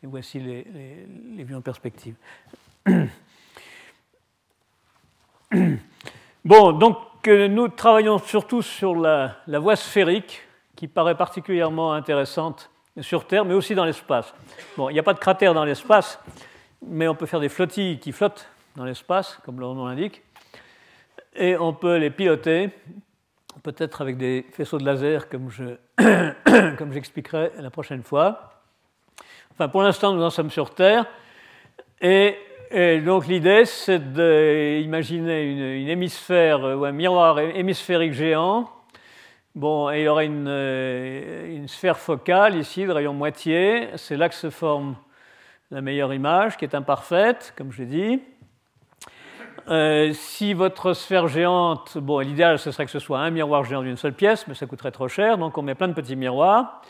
[0.02, 2.14] Et voici les, vues en perspective.
[6.44, 6.96] Bon, donc
[7.28, 10.40] euh, nous travaillons surtout sur la, voie sphérique,
[10.74, 12.68] qui paraît particulièrement intéressante
[13.00, 14.34] sur Terre, mais aussi dans l'espace.
[14.76, 16.18] Bon, il n'y a pas de cratère dans l'espace,
[16.84, 20.22] mais on peut faire des flottilles qui flottent dans l'espace, comme leur nom l'indique,
[21.36, 22.70] et on peut les piloter,
[23.62, 25.50] peut-être avec des faisceaux de laser, comme
[26.92, 28.51] j'expliquerai la prochaine fois.
[29.52, 31.04] Enfin, pour l'instant, nous en sommes sur Terre.
[32.00, 32.36] Et,
[33.04, 38.70] donc, l'idée, c'est d'imaginer une, hémisphère ou un miroir hémisphérique géant.
[39.54, 43.88] Bon, il y aurait une, euh, une sphère focale ici, de rayon moitié.
[43.96, 44.96] C'est là que se forme
[45.70, 48.22] la meilleure image, qui est imparfaite, comme je l'ai dit.
[50.14, 53.98] si votre sphère géante, bon, l'idéal ce serait que ce soit un miroir géant d'une
[53.98, 56.80] seule pièce, mais ça coûterait trop cher, donc on met plein de petits miroirs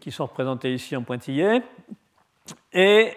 [0.00, 1.62] qui sont représentés ici en pointillés.
[2.72, 3.12] Et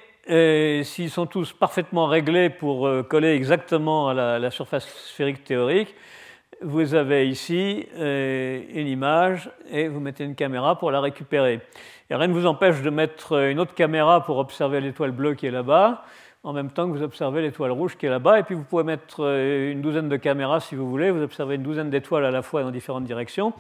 [0.83, 5.95] s'ils sont tous parfaitement réglés pour coller exactement à la surface sphérique théorique,
[6.61, 11.59] vous avez ici euh, une image et vous mettez une caméra pour la récupérer.
[12.09, 15.47] Et rien ne vous empêche de mettre une autre caméra pour observer l'étoile bleue qui
[15.47, 16.03] est là-bas,
[16.45, 18.39] en même temps que vous observez l'étoile rouge qui est là-bas.
[18.39, 21.55] Et puis vous pouvez mettre euh, une douzaine de caméras si vous voulez, vous observez
[21.55, 23.51] une douzaine d'étoiles à la fois dans différentes directions.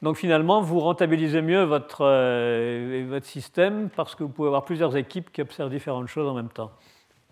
[0.00, 4.96] Donc finalement, vous rentabilisez mieux votre, euh, votre système parce que vous pouvez avoir plusieurs
[4.96, 6.70] équipes qui observent différentes choses en même temps.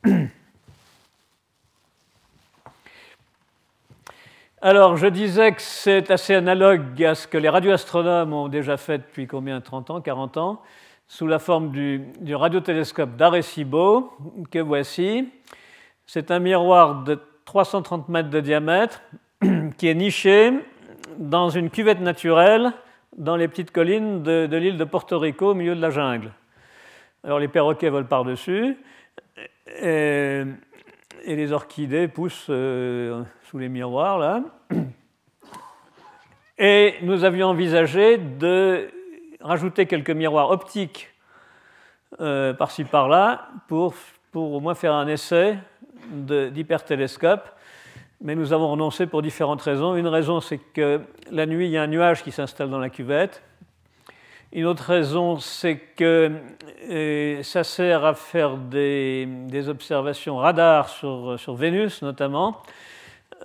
[4.61, 8.99] Alors, je disais que c'est assez analogue à ce que les radioastronomes ont déjà fait
[8.99, 9.61] depuis combien?
[9.61, 10.61] 30 ans, 40 ans,
[11.09, 14.13] sous la forme du, radiotélescope d'Arecibo,
[14.51, 15.29] que voici.
[16.07, 19.03] C'est un miroir de 330 mètres de diamètre
[19.79, 20.53] qui est niché
[21.19, 22.73] dans une cuvette naturelle
[23.17, 26.31] dans les petites collines de, l'île de Porto Rico au milieu de la jungle.
[27.25, 28.77] Alors, les perroquets volent par-dessus.
[29.83, 30.43] Et,
[31.25, 34.43] et les orchidées poussent euh, sous les miroirs là.
[36.61, 38.91] Et nous avions envisagé de
[39.41, 41.09] rajouter quelques miroirs optiques
[42.21, 43.95] euh, par-ci par-là pour,
[44.33, 45.59] pour au moins faire un essai
[46.11, 47.49] d'hypertélescope.
[48.21, 49.95] Mais nous avons renoncé pour différentes raisons.
[49.95, 52.91] Une raison, c'est que la nuit, il y a un nuage qui s'installe dans la
[52.91, 53.43] cuvette.
[54.53, 56.33] Une autre raison, c'est que
[56.91, 59.29] euh, ça sert à faire des,
[59.69, 62.63] observations radar sur, sur, Vénus notamment,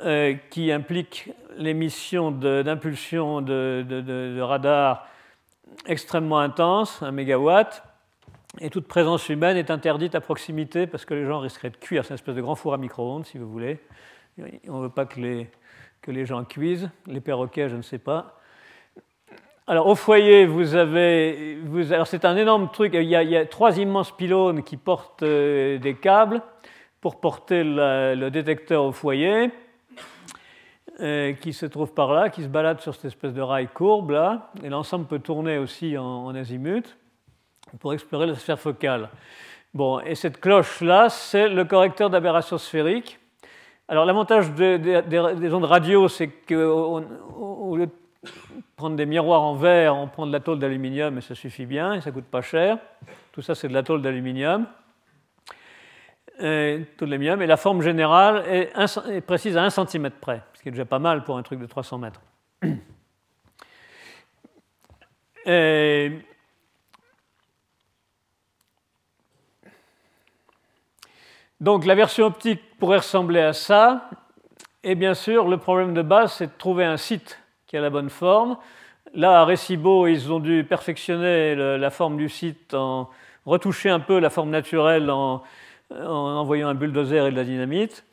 [0.05, 5.05] euh, qui impliquent l'émission d'impulsions de, de, radar
[5.85, 7.83] extrêmement intenses, 1 mégawatt,
[8.59, 12.03] et toute présence humaine est interdite à proximité parce que les gens risqueraient de cuire.
[12.05, 13.79] C'est une espèce de grand four à micro-ondes, si vous voulez.
[14.67, 15.49] On ne veut pas que les,
[16.01, 16.89] que les gens cuisent.
[17.07, 18.39] Les perroquets, je ne sais pas.
[19.65, 21.57] Alors au foyer, vous avez,
[21.91, 22.93] alors c'est un énorme truc.
[22.93, 26.41] Il y, a, trois immenses pylônes qui portent euh, des câbles
[26.99, 29.51] pour porter le détecteur au foyer,
[30.97, 34.51] qui se trouve par là, qui se balade sur cette espèce de rail courbe là,
[34.63, 36.97] et l'ensemble peut tourner aussi en, azimut
[37.79, 39.09] pour explorer la sphère focale.
[39.73, 43.19] Bon, et cette cloche là, c'est le correcteur d'aberration sphérique.
[43.87, 47.91] Alors l'avantage des ondes radio, c'est qu'au lieu de
[48.75, 51.93] prendre des miroirs en verre, on prend de la tôle d'aluminium et ça suffit bien,
[51.93, 52.77] et ça coûte pas cher.
[53.31, 54.67] Tout ça, c'est de la tôle d'aluminium.
[56.39, 60.85] Tout et la forme générale est, précise à 1 cm près, ce qui est déjà
[60.85, 62.21] pas mal pour un truc de 300 mètres.
[71.61, 74.09] Donc la version optique pourrait ressembler à ça,
[74.83, 77.89] et bien sûr, le problème de base, c'est de trouver un site qui a la
[77.89, 78.57] bonne forme.
[79.13, 83.09] Là, à Recibo, ils ont dû perfectionner la forme du site, en
[83.45, 85.43] retoucher un peu la forme naturelle en,
[86.01, 88.05] envoyant un bulldozer et de la dynamite.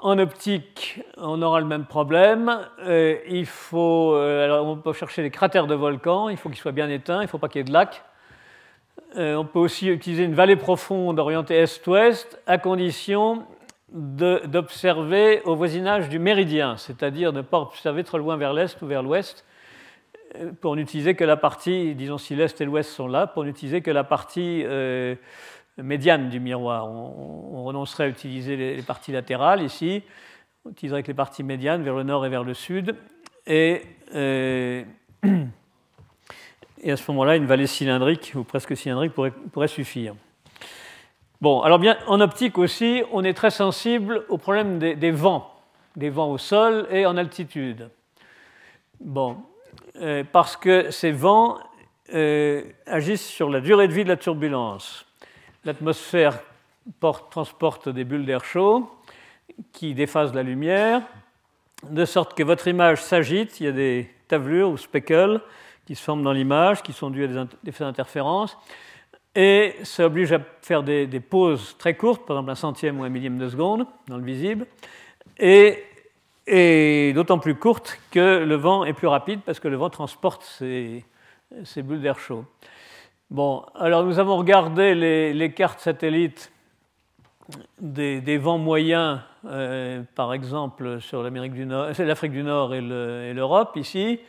[0.00, 2.58] en optique, on aura le même problème.
[3.28, 6.72] il faut, euh, alors on peut chercher des cratères de volcans, il faut qu'ils soient
[6.72, 8.02] bien éteints, il ne faut pas qu'il y ait de lac.
[9.16, 13.46] on peut aussi utiliser une vallée profonde orientée est-ouest, à condition
[13.92, 19.02] d'observer au voisinage du méridien, c'est-à-dire ne pas observer trop loin vers l'est ou vers
[19.02, 19.51] l'ouest, euh,
[20.60, 23.90] pour n'utiliser que la partie, disons si l'est et l'ouest sont là, pour n'utiliser que
[23.90, 25.14] la partie euh,
[25.78, 26.88] médiane du miroir.
[26.90, 30.02] On, renoncerait à utiliser les, parties latérales ici,
[30.64, 32.96] on utiliserait que les parties médianes vers le nord et vers le sud,
[33.46, 33.82] et,
[34.14, 34.84] euh,
[35.24, 40.14] à ce moment-là, une vallée cylindrique ou presque cylindrique pourrait suffire.
[41.42, 45.52] Bon, alors bien, en optique aussi, on est très sensible au problème des, vents,
[45.96, 47.90] des vents au sol et en altitude.
[49.00, 49.38] Bon,
[49.96, 51.58] euh, parce que ces vents
[52.14, 55.06] euh, agissent sur la durée de vie de la turbulence.
[55.64, 56.40] L'atmosphère
[57.30, 58.90] transporte des bulles d'air chaud
[59.72, 61.02] qui déphasent la lumière,
[61.88, 65.40] de sorte que votre image s'agite, il y a des tavelures ou speckles
[65.86, 68.56] qui se forment dans l'image, qui sont dues à des effets d'interférence,
[69.34, 73.08] et ça oblige à faire des, pauses très courtes, par exemple un centième ou un
[73.08, 74.66] millième de seconde dans le visible,
[75.38, 75.82] et,
[76.46, 81.04] d'autant plus courtes que le vent est plus rapide parce que le vent transporte ces,
[81.76, 82.44] bulles d'air chaud.
[83.30, 86.52] Bon, alors nous avons regardé les, cartes satellites
[87.80, 91.52] des, vents moyens, euh, par exemple sur l'Afrique
[92.32, 94.20] du Nord et l'Europe ici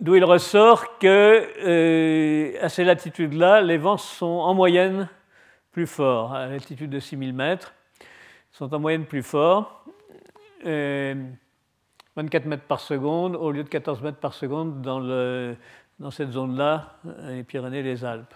[0.00, 5.08] d'où il ressort que euh, à ces latitudes-là, les vents sont en moyenne
[5.72, 7.74] plus forts à l'altitude de 6000 mètres,
[8.50, 9.84] sont en moyenne plus forts.
[10.64, 15.56] 24 mètres par seconde au lieu de 14 mètres par seconde dans, le,
[15.98, 16.96] dans cette zone-là,
[17.28, 18.34] les Pyrénées et les Alpes.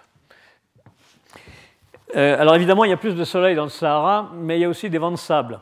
[2.17, 4.65] Euh, alors évidemment, il y a plus de soleil dans le Sahara, mais il y
[4.65, 5.61] a aussi des vents de sable.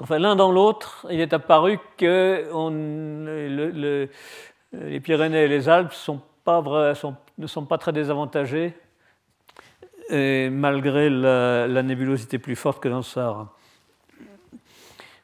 [0.00, 2.48] Enfin, l'un dans l'autre, il est apparu que
[4.72, 5.92] les Pyrénées et les Alpes
[7.38, 8.74] ne sont pas très désavantagés,
[10.10, 13.52] malgré la, nébulosité plus forte que dans le Sahara.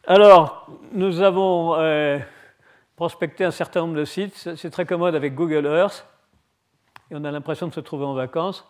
[0.06, 2.18] Alors, nous avons euh,
[2.94, 4.54] prospecté un certain nombre de sites.
[4.54, 6.06] C'est très commode avec Google Earth.
[7.10, 8.68] Et on a l'impression de se trouver en vacances.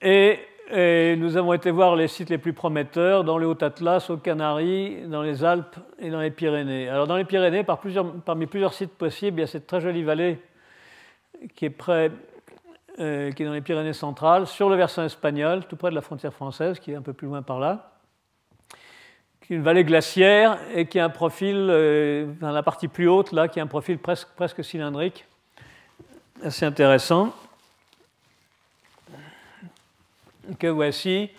[0.00, 0.38] Et,
[0.70, 5.22] nous avons été voir les sites les plus prometteurs dans le Haut-Atlas, aux Canaries, dans
[5.22, 6.88] les Alpes et dans les Pyrénées.
[6.88, 10.40] Alors, dans les Pyrénées, parmi plusieurs sites possibles, il y a cette très jolie vallée
[11.56, 12.12] qui est près,
[13.00, 16.00] euh, qui est dans les Pyrénées centrales, sur le versant espagnol, tout près de la
[16.00, 17.95] frontière française, qui est un peu plus loin par là
[19.50, 23.48] une vallée glaciaire et qui a un profil, euh, dans la partie plus haute, là,
[23.48, 25.24] qui a un profil presque, presque cylindrique,
[26.42, 27.32] assez intéressant,
[30.58, 31.30] que voici.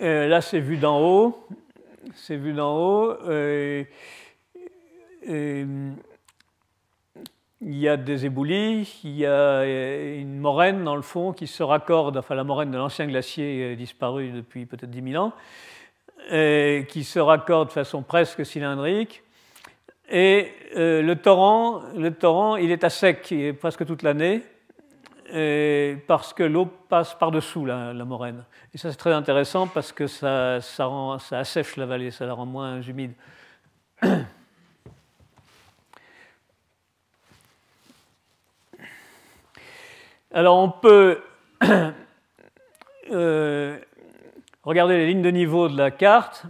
[0.00, 1.46] Euh, là, c'est vu d'en haut.
[2.14, 3.10] C'est vu d'en haut.
[3.28, 3.84] Euh,
[5.28, 11.64] il y a des éboulis, il y a une moraine dans le fond qui se
[11.64, 15.32] raccorde, enfin la moraine de l'ancien glacier disparu depuis peut-être 10 000 ans,
[16.28, 19.22] qui se raccorde de façon presque cylindrique.
[20.08, 24.42] Et euh, le, torrent, le torrent, il est à sec presque toute l'année,
[26.06, 28.44] parce que l'eau passe par-dessous la, moraine.
[28.72, 32.46] Et ça, c'est très intéressant parce que ça, ça assèche la vallée, ça la rend
[32.46, 33.14] moins humide.
[40.32, 41.20] Alors, on peut
[43.10, 43.78] euh,
[44.66, 46.42] Regardez les lignes de niveau de la carte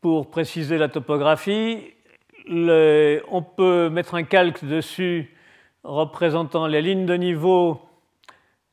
[0.00, 1.82] pour préciser la topographie.
[2.48, 5.34] on peut mettre un calque dessus
[5.82, 7.80] représentant les lignes de niveau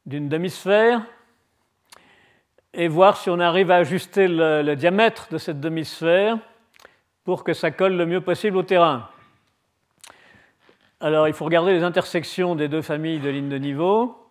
[0.05, 1.01] d'une demi-sphère
[2.75, 6.38] et voir si on arrive à ajuster le diamètre de cette demi-sphère
[7.23, 9.09] pour que ça colle le mieux possible au terrain.
[10.99, 14.22] Alors il faut regarder les intersections des deux familles de lignes de niveau.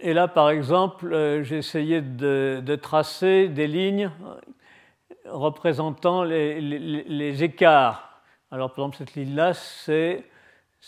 [0.00, 4.10] Et là, par exemple, euh, j'ai essayé de, tracer des lignes
[5.24, 8.20] représentant les, écarts.
[8.50, 10.24] Alors, par exemple, cette ligne-là, c'est,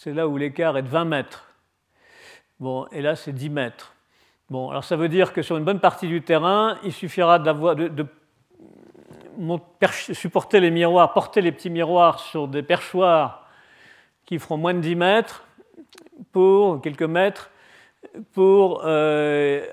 [0.07, 1.51] là où l'écart est de 20 mètres.
[2.61, 3.95] Bon, et là, c'est 10 mètres.
[4.51, 8.07] Bon, alors ça veut dire que sur une bonne partie du terrain, il suffira de
[9.93, 13.47] supporter les miroirs, porter les petits miroirs sur des perchoirs
[14.25, 15.45] qui feront moins de 10 mètres
[16.33, 17.51] pour quelques mètres
[18.33, 19.67] pour, euh,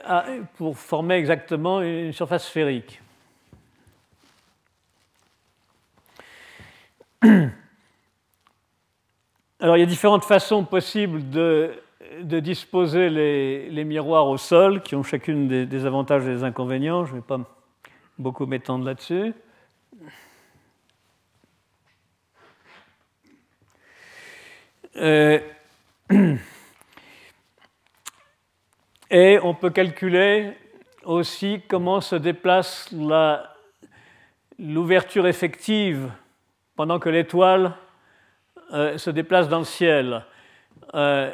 [0.57, 3.01] pour former exactement une surface sphérique.
[9.59, 11.73] Alors il y a différentes façons possibles de,
[12.21, 17.05] de disposer les, les, miroirs au sol, qui ont chacune des, avantages et des inconvénients.
[17.05, 17.39] Je ne vais pas
[18.17, 19.33] beaucoup m'étendre là-dessus.
[24.97, 25.39] Euh,
[29.17, 30.51] Et on peut calculer
[31.05, 32.93] aussi comment se déplace
[34.59, 36.11] l'ouverture effective
[36.75, 37.75] pendant que l'étoile
[38.73, 40.25] euh, se déplace dans le ciel.
[40.95, 41.33] Euh,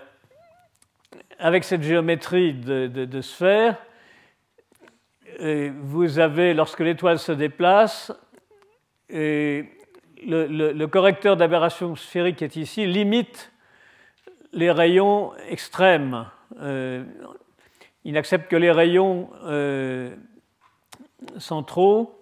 [1.39, 3.77] avec cette géométrie de, sphère,
[5.39, 8.13] vous avez, lorsque l'étoile se déplace,
[9.09, 9.65] le,
[10.23, 13.51] le, correcteur d'aberration sphérique qui est ici limite
[14.53, 16.27] les rayons extrêmes.
[16.59, 17.03] Euh,
[18.03, 20.15] il n'accepte que les rayons euh,
[21.37, 22.17] centraux,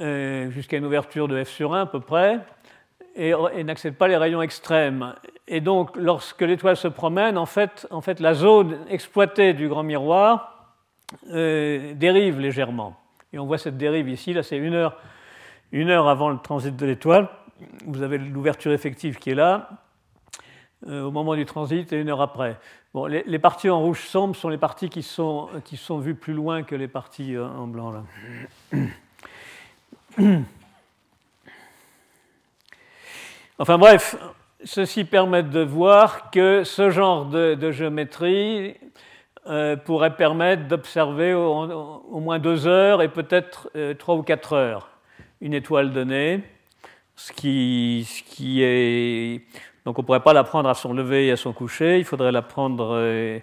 [0.00, 2.40] euh, jusqu'à une ouverture de f sur 1 à peu près,
[3.16, 5.14] et, n'accepte pas les rayons extrêmes.
[5.46, 9.82] Et donc, lorsque l'étoile se promène, en fait, en fait, la zone exploitée du grand
[9.84, 10.74] miroir
[11.30, 12.96] euh, dérive légèrement.
[13.32, 14.96] Et on voit cette dérive ici, là c'est une heure,
[15.72, 17.28] une heure avant le transit de l'étoile.
[17.86, 19.68] Vous avez l'ouverture effective qui est là,
[20.86, 22.58] au moment du transit et une heure après
[23.08, 26.62] les, parties en rouge sombre sont les parties qui sont, qui sont vues plus loin
[26.62, 27.92] que les parties euh, en blanc.
[33.56, 34.16] Enfin bref,
[34.64, 38.74] ceci permet de voir que ce genre de, géométrie
[39.46, 44.90] euh, pourrait permettre d'observer au, moins deux heures et peut-être euh, trois ou quatre heures
[45.40, 46.42] une étoile donnée,
[47.14, 49.42] ce qui, ce qui est
[49.84, 52.04] donc on ne pourrait pas la prendre à son lever et à son coucher, il
[52.04, 53.38] faudrait la prendre euh,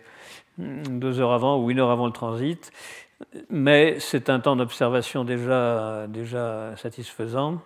[0.57, 2.71] deux heures avant ou une heure avant le transit,
[3.49, 7.61] mais c'est un temps d'observation déjà, déjà satisfaisant.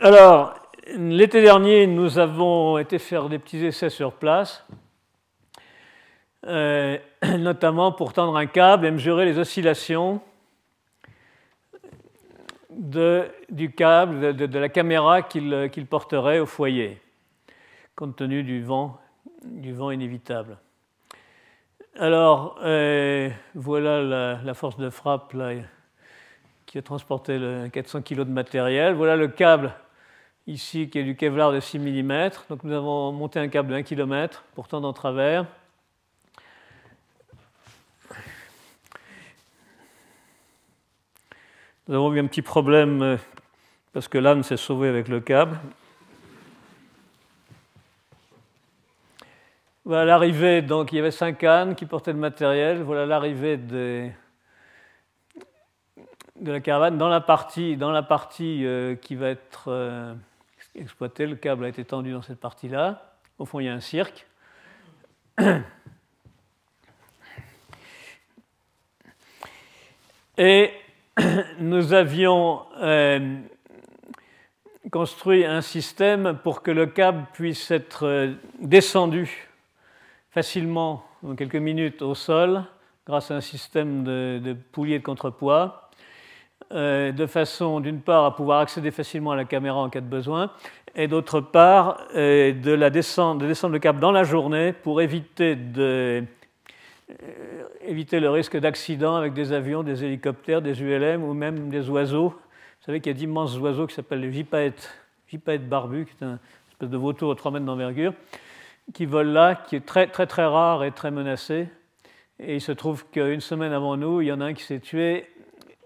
[0.00, 0.54] Alors,
[0.96, 4.64] l'été dernier, nous avons été faire des petits essais sur place,
[6.46, 6.98] euh,
[7.38, 10.20] notamment pour tendre un câble et mesurer les oscillations
[12.76, 17.00] du câble, de, la caméra qu'il porterait au foyer,
[17.94, 19.00] compte tenu du vent,
[19.44, 20.58] du vent inévitable.
[21.96, 24.02] Alors, euh, voilà
[24.42, 25.52] la, force de frappe là,
[26.66, 28.94] qui a transporté le 400 kg de matériel.
[28.94, 29.72] Voilà le câble
[30.46, 32.30] ici qui est du Kevlar de 6 mm.
[32.50, 35.46] Donc nous avons monté un câble de 1 km pour tendre en travers.
[41.86, 43.18] Nous avons eu un petit problème euh,
[43.92, 45.60] parce que l'âne s'est sauvé avec le câble.
[49.84, 52.82] Voilà l'arrivée, donc il y avait cinq ânes qui portaient le matériel.
[52.82, 54.08] Voilà l'arrivée de,
[56.40, 60.14] de la caravane dans la partie, dans la partie euh, qui va être euh,
[60.74, 61.26] exploitée.
[61.26, 63.18] Le câble a été tendu dans cette partie-là.
[63.38, 64.26] Au fond, il y a un cirque.
[70.38, 70.72] Et
[71.60, 73.36] nous avions euh,
[74.90, 79.48] construit un système pour que le câble puisse être euh, descendu
[80.30, 82.64] facilement en quelques minutes au sol
[83.06, 85.90] grâce à un système de, de poulies de contrepoids,
[86.72, 90.06] euh, de façon d'une part à pouvoir accéder facilement à la caméra en cas de
[90.06, 90.50] besoin,
[90.96, 96.24] et d'autre part de, descendre, de descendre le câble dans la journée pour éviter de
[97.82, 102.30] éviter le risque d'accident avec des avions, des hélicoptères, des ULM ou même des oiseaux.
[102.30, 104.90] Vous savez qu'il y a d'immenses oiseaux qui s'appellent les gypaètes,
[105.28, 106.38] gypaètes barbus, qui est une
[106.70, 108.14] espèce de vautour de 3 mètres d'envergure,
[108.92, 111.68] qui volent là, qui est très très très rare et très menacé.
[112.40, 114.80] Et il se trouve qu'une semaine avant nous, il y en a un qui s'est
[114.80, 115.26] tué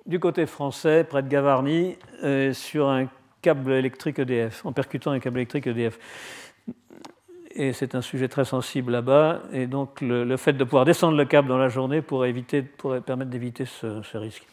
[0.07, 3.09] du côté français, près de Gavarnie, euh, sur un
[3.43, 5.99] câble électrique EDF, en percutant un câble électrique EDF
[7.59, 9.43] et c'est un sujet très sensible là-bas.
[9.53, 12.33] Et donc le, fait de pouvoir descendre le câble dans la journée pourrait
[13.05, 14.47] permettre d'éviter ce, risque.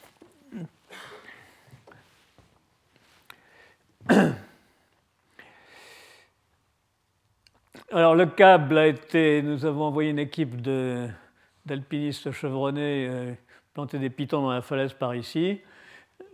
[7.91, 10.59] Alors le câble a été, nous avons envoyé une équipe
[11.65, 13.33] d'alpinistes chevronnés euh,
[13.73, 15.61] planter des pitons dans la falaise par ici.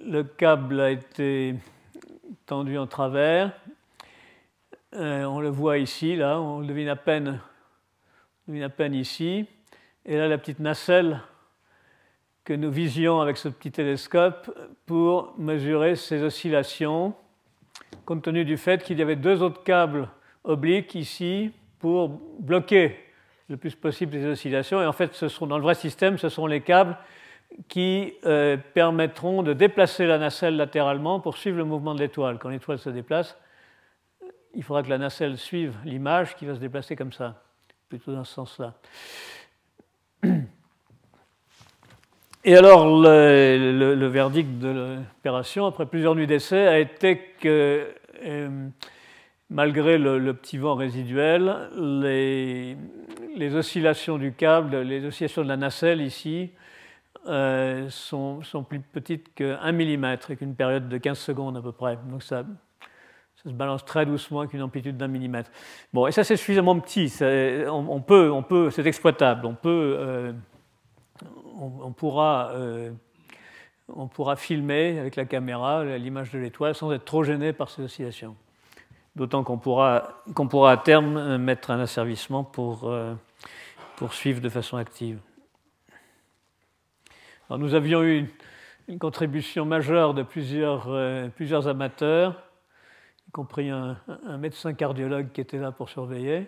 [0.03, 1.55] Le câble a été
[2.45, 3.51] tendu en travers,
[4.93, 7.39] euh, on le voit ici, là, on le devine à peine,
[8.93, 9.45] ici.
[10.05, 11.21] Et là, la petite nacelle
[12.43, 14.51] que nous visions avec ce petit télescope
[14.85, 17.13] pour mesurer ces oscillations,
[18.05, 20.09] compte tenu du fait qu'il y avait deux autres câbles
[20.43, 22.97] obliques ici pour bloquer
[23.47, 24.81] le plus possible les oscillations.
[24.81, 26.97] Et en fait, dans le vrai système, ce sont les câbles
[27.67, 32.39] qui euh, permettront de déplacer la nacelle latéralement pour suivre le mouvement de l'étoile.
[32.39, 33.37] Quand l'étoile se déplace,
[34.55, 37.41] il faudra que la nacelle suive l'image qui va se déplacer comme ça,
[37.89, 38.73] plutôt dans ce sens-là.
[42.43, 47.87] Et alors, le, verdict de l'opération, après plusieurs nuits d'essai, a été que,
[48.23, 48.67] euh,
[49.51, 52.75] malgré le, petit vent résiduel, les,
[53.55, 56.49] oscillations du câble, les oscillations de la nacelle ici,
[57.27, 61.71] euh, sont, sont, plus petites qu'un millimètre, et qu'une période de 15 secondes à peu
[61.71, 61.99] près.
[62.09, 62.43] Donc ça
[63.43, 65.49] ça se balance très doucement avec une amplitude d'un millimètre.
[65.93, 67.11] Bon, et ça c'est suffisamment petit,
[67.67, 70.31] on, peut, on peut, c'est exploitable, on peut, euh,
[71.59, 72.91] on, pourra, euh,
[73.87, 77.81] on pourra filmer avec la caméra l'image de l'étoile sans être trop gêné par ces
[77.81, 78.35] oscillations.
[79.15, 83.15] D'autant qu'on pourra, qu'on pourra à terme mettre un asservissement pour, euh,
[84.11, 85.19] suivre de façon active.
[87.47, 88.27] Alors, nous avions eu une,
[88.87, 90.89] une, contribution majeure de plusieurs,
[91.35, 92.50] plusieurs amateurs
[93.27, 93.97] y compris un,
[94.37, 96.47] médecin cardiologue qui était là pour surveiller.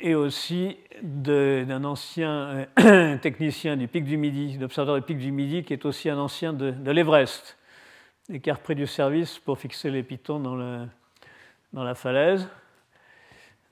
[0.00, 5.64] Et aussi d'un ancien euh, technicien du pic du Midi, d'observateur du pic du Midi,
[5.64, 7.58] qui est aussi un ancien de, l'Everest,
[8.30, 10.54] et qui a repris du service pour fixer les pitons dans,
[11.72, 12.48] la falaise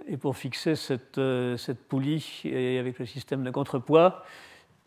[0.08, 1.56] et pour fixer cette, euh,
[1.88, 4.24] poulie avec le système de contrepoids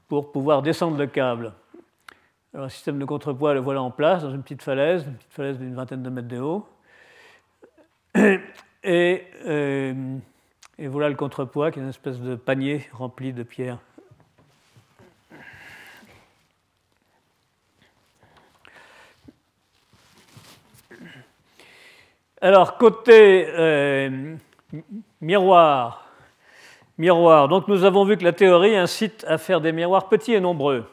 [0.07, 1.53] pour pouvoir descendre le câble.
[2.52, 5.34] Alors, un système de contrepoids, le voilà en place dans une petite falaise, une petite
[5.34, 6.68] falaise d'une vingtaine de mètres de haut.
[8.84, 10.18] Et, euh,
[10.80, 13.78] voilà le contrepoids, qui est une espèce de panier rempli de pierres.
[22.41, 24.36] Alors, côté euh,
[25.22, 26.10] miroir,
[26.97, 30.39] miroir, donc nous avons vu que la théorie incite à faire des miroirs petits et
[30.39, 30.86] nombreux.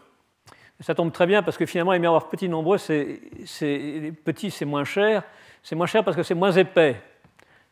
[0.80, 3.20] Ça tombe très bien parce que finalement, les miroirs petits et nombreux, c'est,
[4.24, 5.22] petit, c'est moins cher.
[5.62, 7.00] C'est moins cher parce que c'est moins épais.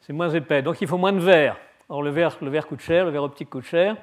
[0.01, 0.63] C'est moins épais.
[0.63, 1.57] Donc il faut moins de verre.
[1.89, 3.97] Or, le verre, le verre coûte cher, le verre optique coûte cher.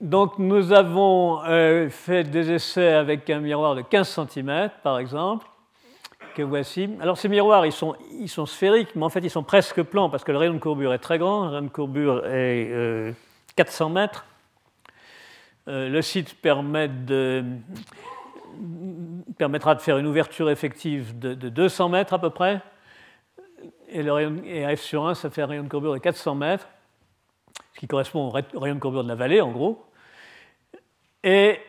[0.00, 5.46] Donc nous avons euh, fait des essais avec un miroir de 15 cm, par exemple,
[6.34, 6.90] que voici.
[7.00, 10.10] Alors ces miroirs, ils sont, ils sont, sphériques, mais en fait ils sont presque plans
[10.10, 11.44] parce que le rayon de courbure est très grand.
[11.44, 13.14] Le rayon de courbure est
[13.54, 14.24] 400 euh, mètres.
[15.68, 16.34] Euh, le site
[19.38, 22.60] permettra de faire une ouverture effective de, 200 mètres à peu près.
[23.88, 25.98] Et, le rayon, et à F sur 1, ça fait un rayon de courbure de
[25.98, 26.66] 400 mètres,
[27.74, 29.86] ce qui correspond au rayon de courbure de la vallée, en gros.
[31.22, 31.60] Et,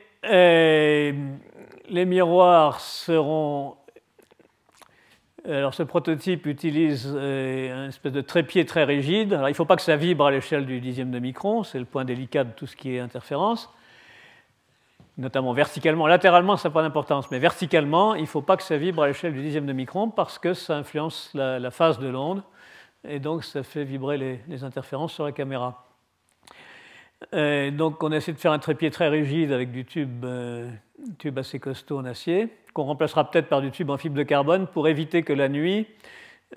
[1.90, 3.76] les miroirs seront.
[5.46, 9.34] Alors, ce prototype utilise euh, un espèce de trépied très rigide.
[9.34, 11.80] Alors, il ne faut pas que ça vibre à l'échelle du dixième de micron, c'est
[11.80, 13.70] le point délicat de tout ce qui est interférence
[15.18, 16.08] notamment verticalement.
[16.08, 19.08] Latéralement, ça n'a pas d'importance, mais verticalement, il ne faut pas que ça vibre à
[19.08, 22.44] l'échelle du dixième de micron parce que ça influence la, phase de l'onde
[23.08, 25.86] et donc ça fait vibrer les, interférences sur la caméra.
[27.32, 30.70] donc on a essayé de faire un trépied très rigide avec du tube, euh,
[31.20, 34.68] tube assez costaud en acier, qu'on remplacera peut-être par du tube en fibre de carbone
[34.68, 35.86] pour éviter que la nuit,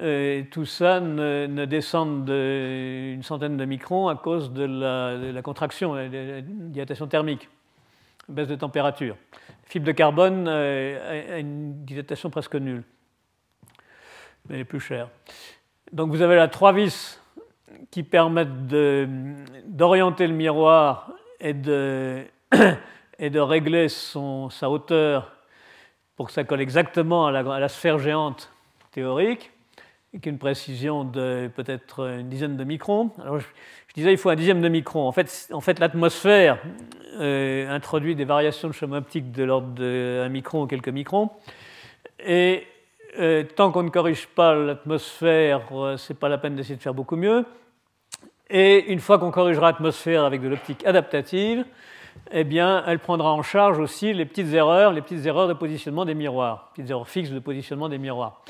[0.00, 5.42] euh, tout ça ne, descende d'une centaine de microns à cause de la, de la
[5.42, 7.50] contraction, de la dilatation thermique
[8.28, 9.16] baisse de température.
[9.64, 12.84] Fibre de carbone euh, a une dilatation presque nulle,
[14.48, 15.08] mais est plus chère.
[15.92, 17.20] Donc vous avez là trois vis
[17.90, 22.24] qui permettent d'orienter le miroir et de,
[23.20, 25.32] régler sa hauteur
[26.16, 28.50] pour que ça colle exactement à la sphère géante
[28.90, 29.52] théorique,
[30.16, 33.10] avec une précision de peut-être une dizaine de microns.
[33.20, 33.46] Alors je,
[33.94, 35.06] disais il faut un dixième de micron.
[35.06, 36.58] En fait, en fait l'atmosphère
[37.20, 41.28] euh, introduit des variations de chemin optique de l'ordre d'un micron ou quelques microns.
[42.18, 42.66] Et
[43.18, 46.82] euh, tant qu'on ne corrige pas l'atmosphère, euh, ce n'est pas la peine d'essayer de
[46.82, 47.44] faire beaucoup mieux.
[48.48, 51.66] Et une fois qu'on corrigera l'atmosphère avec de l'optique adaptative,
[52.30, 56.06] eh bien, elle prendra en charge aussi les petites erreurs, les petites erreurs de positionnement
[56.06, 58.40] des miroirs, les petites erreurs fixes de positionnement des miroirs.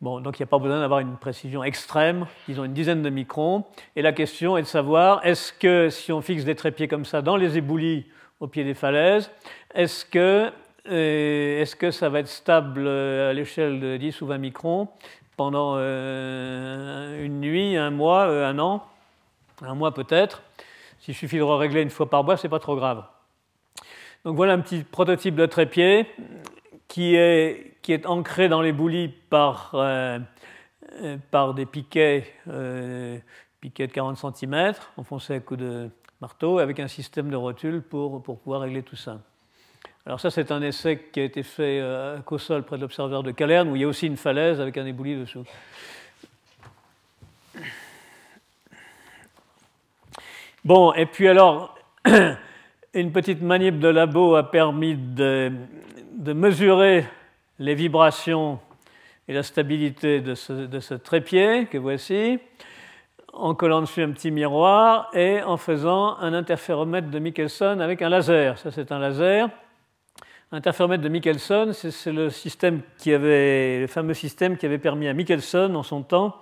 [0.00, 3.10] Bon, donc il n'y a pas besoin d'avoir une précision extrême, disons une dizaine de
[3.10, 3.64] microns.
[3.96, 7.20] Et la question est de savoir, est-ce que si on fixe des trépieds comme ça
[7.20, 8.06] dans les éboulis
[8.40, 9.30] au pied des falaises,
[9.74, 10.50] est-ce que,
[10.88, 14.88] euh, ça va être stable euh, à l'échelle de 10 ou 20 microns
[15.36, 18.82] pendant euh, une nuit, un mois, un an,
[19.60, 20.42] un mois peut-être?
[21.00, 23.04] S'il suffit de régler une fois par mois, ce n'est pas trop grave.
[24.24, 26.06] Donc voilà un petit prototype de trépied
[26.90, 28.74] qui est ancré dans les
[29.74, 30.18] euh,
[31.02, 33.16] euh, par des piquets, euh,
[33.62, 35.88] de 40 cm, enfoncés à coups de
[36.20, 39.20] marteau, avec un système de rotule pour, pour pouvoir régler tout ça.
[40.04, 43.30] Alors ça, c'est un essai qui a été fait à Cossol, près de l'observatoire de
[43.30, 45.44] Calerne, où il y a aussi une falaise avec un éboulis dessous.
[50.64, 51.78] Bon, et puis alors,
[52.94, 55.52] une petite manip de labo a permis de,
[56.20, 57.06] de mesurer
[57.58, 58.60] les vibrations
[59.26, 62.38] et la stabilité de ce, trépied que voici,
[63.32, 68.10] en collant dessus un petit miroir et en faisant un interféromètre de Michelson avec un
[68.10, 68.58] laser.
[68.58, 69.48] Ça, c'est un laser.
[70.52, 75.14] Interféromètre de Michelson, c'est le système qui avait, le fameux système qui avait permis à
[75.14, 76.36] Michelson, en son temps,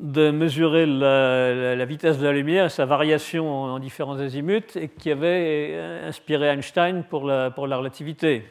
[0.00, 5.78] de mesurer la, vitesse de la lumière sa variation en, différents azimuts et qui avait
[6.06, 8.44] inspiré Einstein pour la relativité.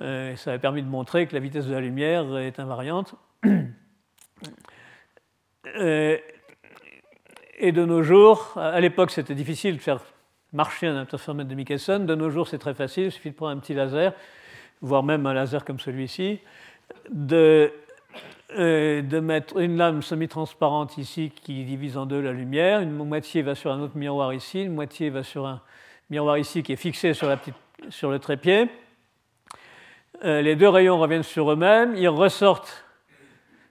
[0.00, 3.14] Euh, ça a permis de montrer que la vitesse de la lumière est invariante.
[5.76, 6.16] Euh,
[7.58, 10.00] et de nos jours, à l'époque c'était difficile de faire
[10.52, 13.52] marcher un interféromètre de Michelson, de nos jours c'est très facile, il suffit de prendre
[13.52, 14.14] un petit laser,
[14.80, 16.38] voire même un laser comme celui-ci,
[17.10, 17.70] de,
[18.56, 23.42] euh, de mettre une lame semi-transparente ici qui divise en deux la lumière, une moitié
[23.42, 25.60] va sur un autre miroir ici, une moitié va sur un
[26.08, 27.28] miroir ici qui est fixé sur
[28.10, 28.68] le trépied.
[30.24, 32.84] Euh, les deux rayons reviennent sur eux-mêmes, ils ressortent,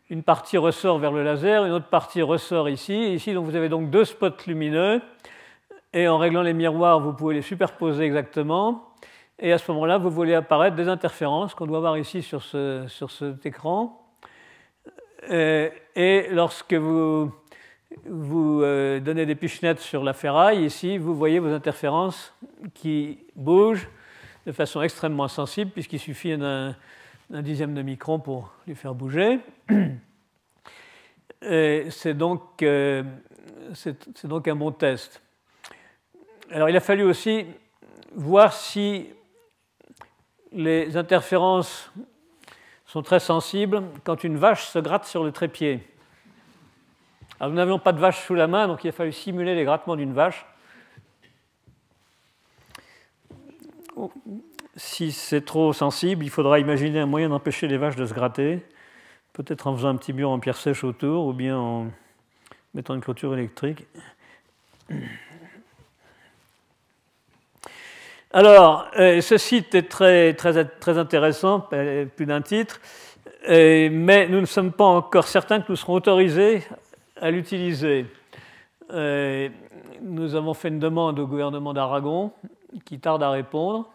[0.10, 3.14] une partie ressort vers le laser, une autre partie ressort ici.
[3.14, 5.02] Ici, donc, vous avez donc deux spots lumineux,
[5.94, 8.94] et en réglant les miroirs, vous pouvez les superposer exactement.
[9.40, 12.86] Et à ce moment-là, vous voulez apparaître des interférences qu'on doit voir ici sur, ce,
[12.88, 14.02] sur cet écran.
[15.30, 17.32] Euh, et lorsque vous,
[18.06, 22.34] vous euh, donnez des pichenettes sur la ferraille, ici, vous voyez vos interférences
[22.74, 23.90] qui bougent
[24.48, 26.74] de façon extrêmement sensible, puisqu'il suffit d'un
[27.30, 29.42] dixième de micron pour les faire bouger.
[31.42, 32.64] c'est donc,
[34.24, 35.22] donc un bon test.
[36.50, 37.46] Alors il a fallu aussi
[38.16, 39.10] voir si
[40.54, 41.92] les interférences
[42.86, 45.86] sont très sensibles quand une vache se gratte sur le trépied.
[47.42, 49.98] Nous n'avions pas de vache sous la main, donc il a fallu simuler les grattements
[49.98, 50.46] d'une vache.
[54.76, 58.64] Si c'est trop sensible, il faudra imaginer un moyen d'empêcher les vaches de se gratter,
[59.34, 61.88] peut-être en faisant un petit mur en pierre sèche autour, ou bien en
[62.74, 63.88] mettant une clôture électrique.
[68.32, 72.80] Alors, euh, ce site est très, très, très intéressant, euh, plus d'un titre,
[73.50, 76.62] euh, mais nous ne sommes pas encore certains que nous serons autorisés
[77.20, 78.06] à l'utiliser.
[78.92, 82.32] nous avons fait une demande au gouvernement d'Aragon
[82.86, 83.90] qui tarde à répondre.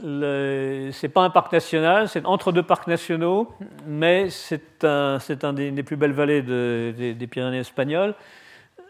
[0.00, 3.52] Ce n'est pas un parc national, c'est entre deux parcs nationaux,
[3.86, 5.18] mais c'est un,
[5.52, 8.14] des, plus belles vallées des, Pyrénées espagnoles.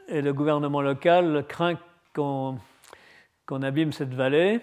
[0.08, 1.78] Et le gouvernement local craint
[2.14, 2.58] qu'on
[3.46, 4.60] qu'on abîme cette vallée.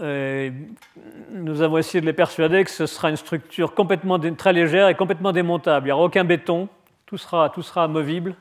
[0.00, 4.94] nous avons essayé de les persuader que ce sera une structure complètement très légère et
[4.94, 5.86] complètement démontable.
[5.86, 6.68] Il n'y aura aucun béton,
[7.04, 8.34] tout sera, tout sera amovible.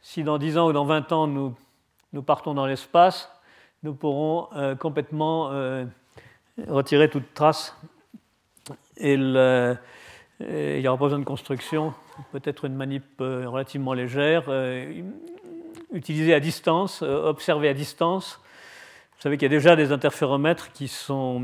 [0.00, 1.54] Si dans 10 ans ou dans 20 ans nous,
[2.12, 3.30] nous partons dans l'espace,
[3.82, 5.84] nous pourrons euh, complètement euh,
[6.66, 7.76] retirer toute trace.
[8.96, 11.94] Et, il n'y aura pas besoin de construction,
[12.32, 14.44] peut-être une manip euh, relativement légère,
[15.92, 18.40] utilisée à distance, observée à distance
[19.18, 21.42] vous savez qu'il y a déjà des interféromètres qui sont,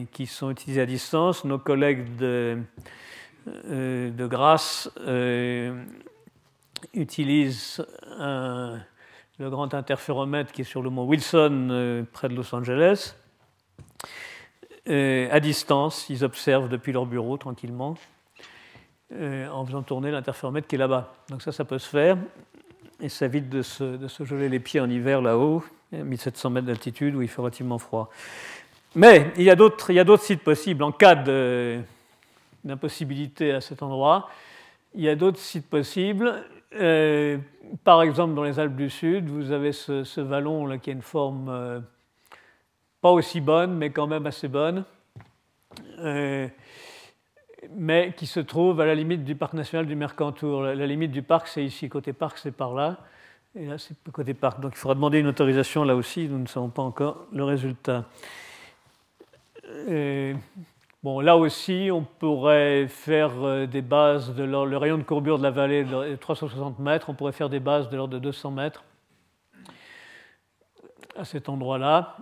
[0.00, 1.44] utilisés à distance.
[1.44, 2.56] Nos collègues de,
[3.68, 5.82] euh, de Grasse euh,
[6.94, 7.84] utilisent
[9.38, 13.14] le grand interféromètre qui est sur le mont Wilson euh, près de Los Angeles.
[14.86, 17.96] à distance, ils observent depuis leur bureau tranquillement
[19.12, 21.14] en faisant tourner l'interféromètre qui est là-bas.
[21.28, 22.16] Donc ça, ça peut se faire
[23.00, 25.62] et ça évite de se, de se geler les pieds en hiver là-haut
[25.92, 28.10] 1700 mètres d'altitude où il fait relativement froid.
[28.94, 30.82] Mais il y a d'autres sites possibles.
[30.82, 31.14] En cas
[32.64, 34.30] d'impossibilité à cet endroit,
[34.94, 36.44] il y a d'autres sites possibles.
[36.74, 37.38] Euh,
[37.84, 41.02] par exemple, dans les Alpes du Sud, vous avez ce, vallon là, qui a une
[41.02, 41.80] forme euh,
[43.00, 44.84] pas aussi bonne, mais quand même assez bonne,
[45.98, 46.48] euh,
[47.70, 50.62] mais qui se trouve à la limite du parc national du Mercantour.
[50.62, 51.88] La, la limite du parc, c'est ici.
[51.88, 52.98] Côté parc, c'est par là.
[53.54, 54.60] Et là, c'est côté parc.
[54.60, 56.28] Donc il faudra demander une autorisation là aussi.
[56.28, 58.04] Nous ne savons pas encore le résultat.
[61.22, 65.50] Là aussi, on pourrait faire euh, des bases de le rayon de courbure de la
[65.50, 67.08] vallée de 360 mètres.
[67.10, 68.84] On pourrait faire des bases de l'ordre de 200 mètres
[71.16, 72.16] à cet endroit-là.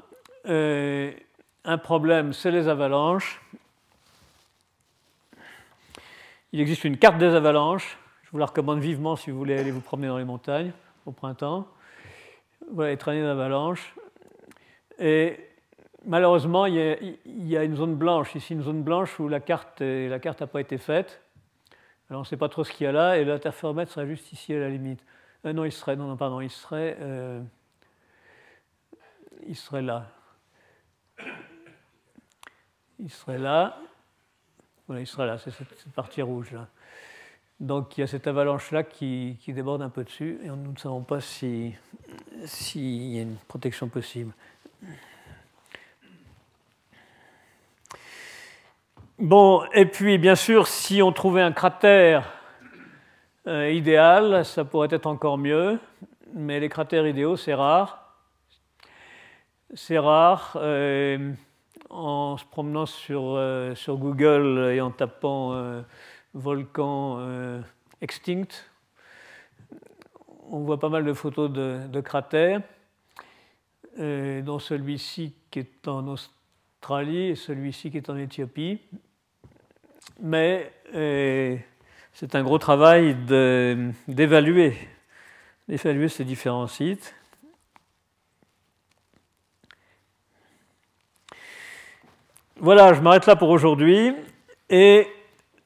[0.47, 3.41] un problème, c'est les avalanches.
[6.53, 7.99] Il existe une carte des avalanches.
[8.23, 10.73] Je vous la recommande vivement si vous voulez aller vous promener dans les montagnes
[11.07, 11.67] au printemps.
[12.71, 13.95] Voilà, les traînées d'avalanche.
[14.99, 15.39] Et
[16.07, 16.75] malheureusement, il
[17.27, 20.61] y, a, une zone blanche, ici une zone blanche où la carte n'a carte pas
[20.61, 21.21] été faite.
[22.11, 24.33] Alors on ne sait pas trop ce qu'il y a là, et l'interféromètre serait juste
[24.33, 25.03] ici à la limite.
[25.47, 27.43] Euh, non, il serait, non, non, pardon, il serait, euh,
[29.47, 30.07] il serait là.
[32.99, 33.79] Il serait là.
[34.87, 36.69] Voilà, il serait là, c'est cette partie rouge là.
[37.61, 41.03] Donc il y a cette avalanche-là qui, déborde un peu dessus et nous ne savons
[41.03, 41.77] pas s'il
[42.77, 44.33] y a une protection possible.
[49.19, 52.33] Bon, et puis bien sûr, si on trouvait un cratère
[53.47, 55.79] euh, idéal, ça pourrait être encore mieux,
[56.33, 58.17] mais les cratères idéaux, c'est rare.
[59.75, 60.57] C'est rare.
[60.57, 61.33] Euh,
[61.91, 65.55] en se promenant sur, euh, sur, Google et en tapant
[66.33, 67.21] volcan
[68.01, 68.67] extinct.
[70.51, 72.61] On voit pas mal de photos de, cratères,
[73.99, 76.34] euh, dont celui-ci qui est en Australie
[76.93, 78.79] et celui-ci qui est en Éthiopie.
[80.21, 81.57] Mais euh,
[82.13, 83.15] c'est un gros travail
[84.07, 84.77] d'évaluer,
[85.67, 87.15] d'évaluer ces différents sites.
[92.57, 94.15] Voilà, je m'arrête là pour aujourd'hui
[94.69, 95.09] et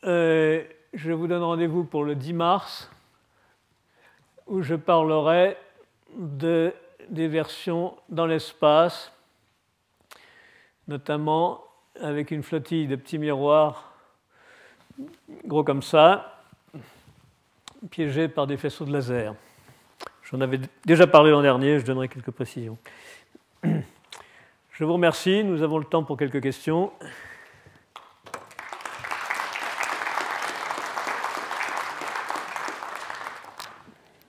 [0.05, 0.63] euh,
[0.95, 2.91] je vous donne rendez-vous pour le 10 mars,
[4.47, 5.57] où je parlerai
[6.17, 6.73] de,
[7.11, 9.13] des versions dans l'espace,
[10.89, 11.63] notamment
[12.01, 13.93] avec une flottille de petits miroirs
[15.47, 16.45] gros comme ça,
[17.91, 19.35] piégés par des faisceaux de laser.
[20.25, 22.77] J'en avais déjà parlé l'an dernier, je donnerai quelques précisions.
[23.63, 26.91] Je vous remercie, nous avons le temps pour quelques questions.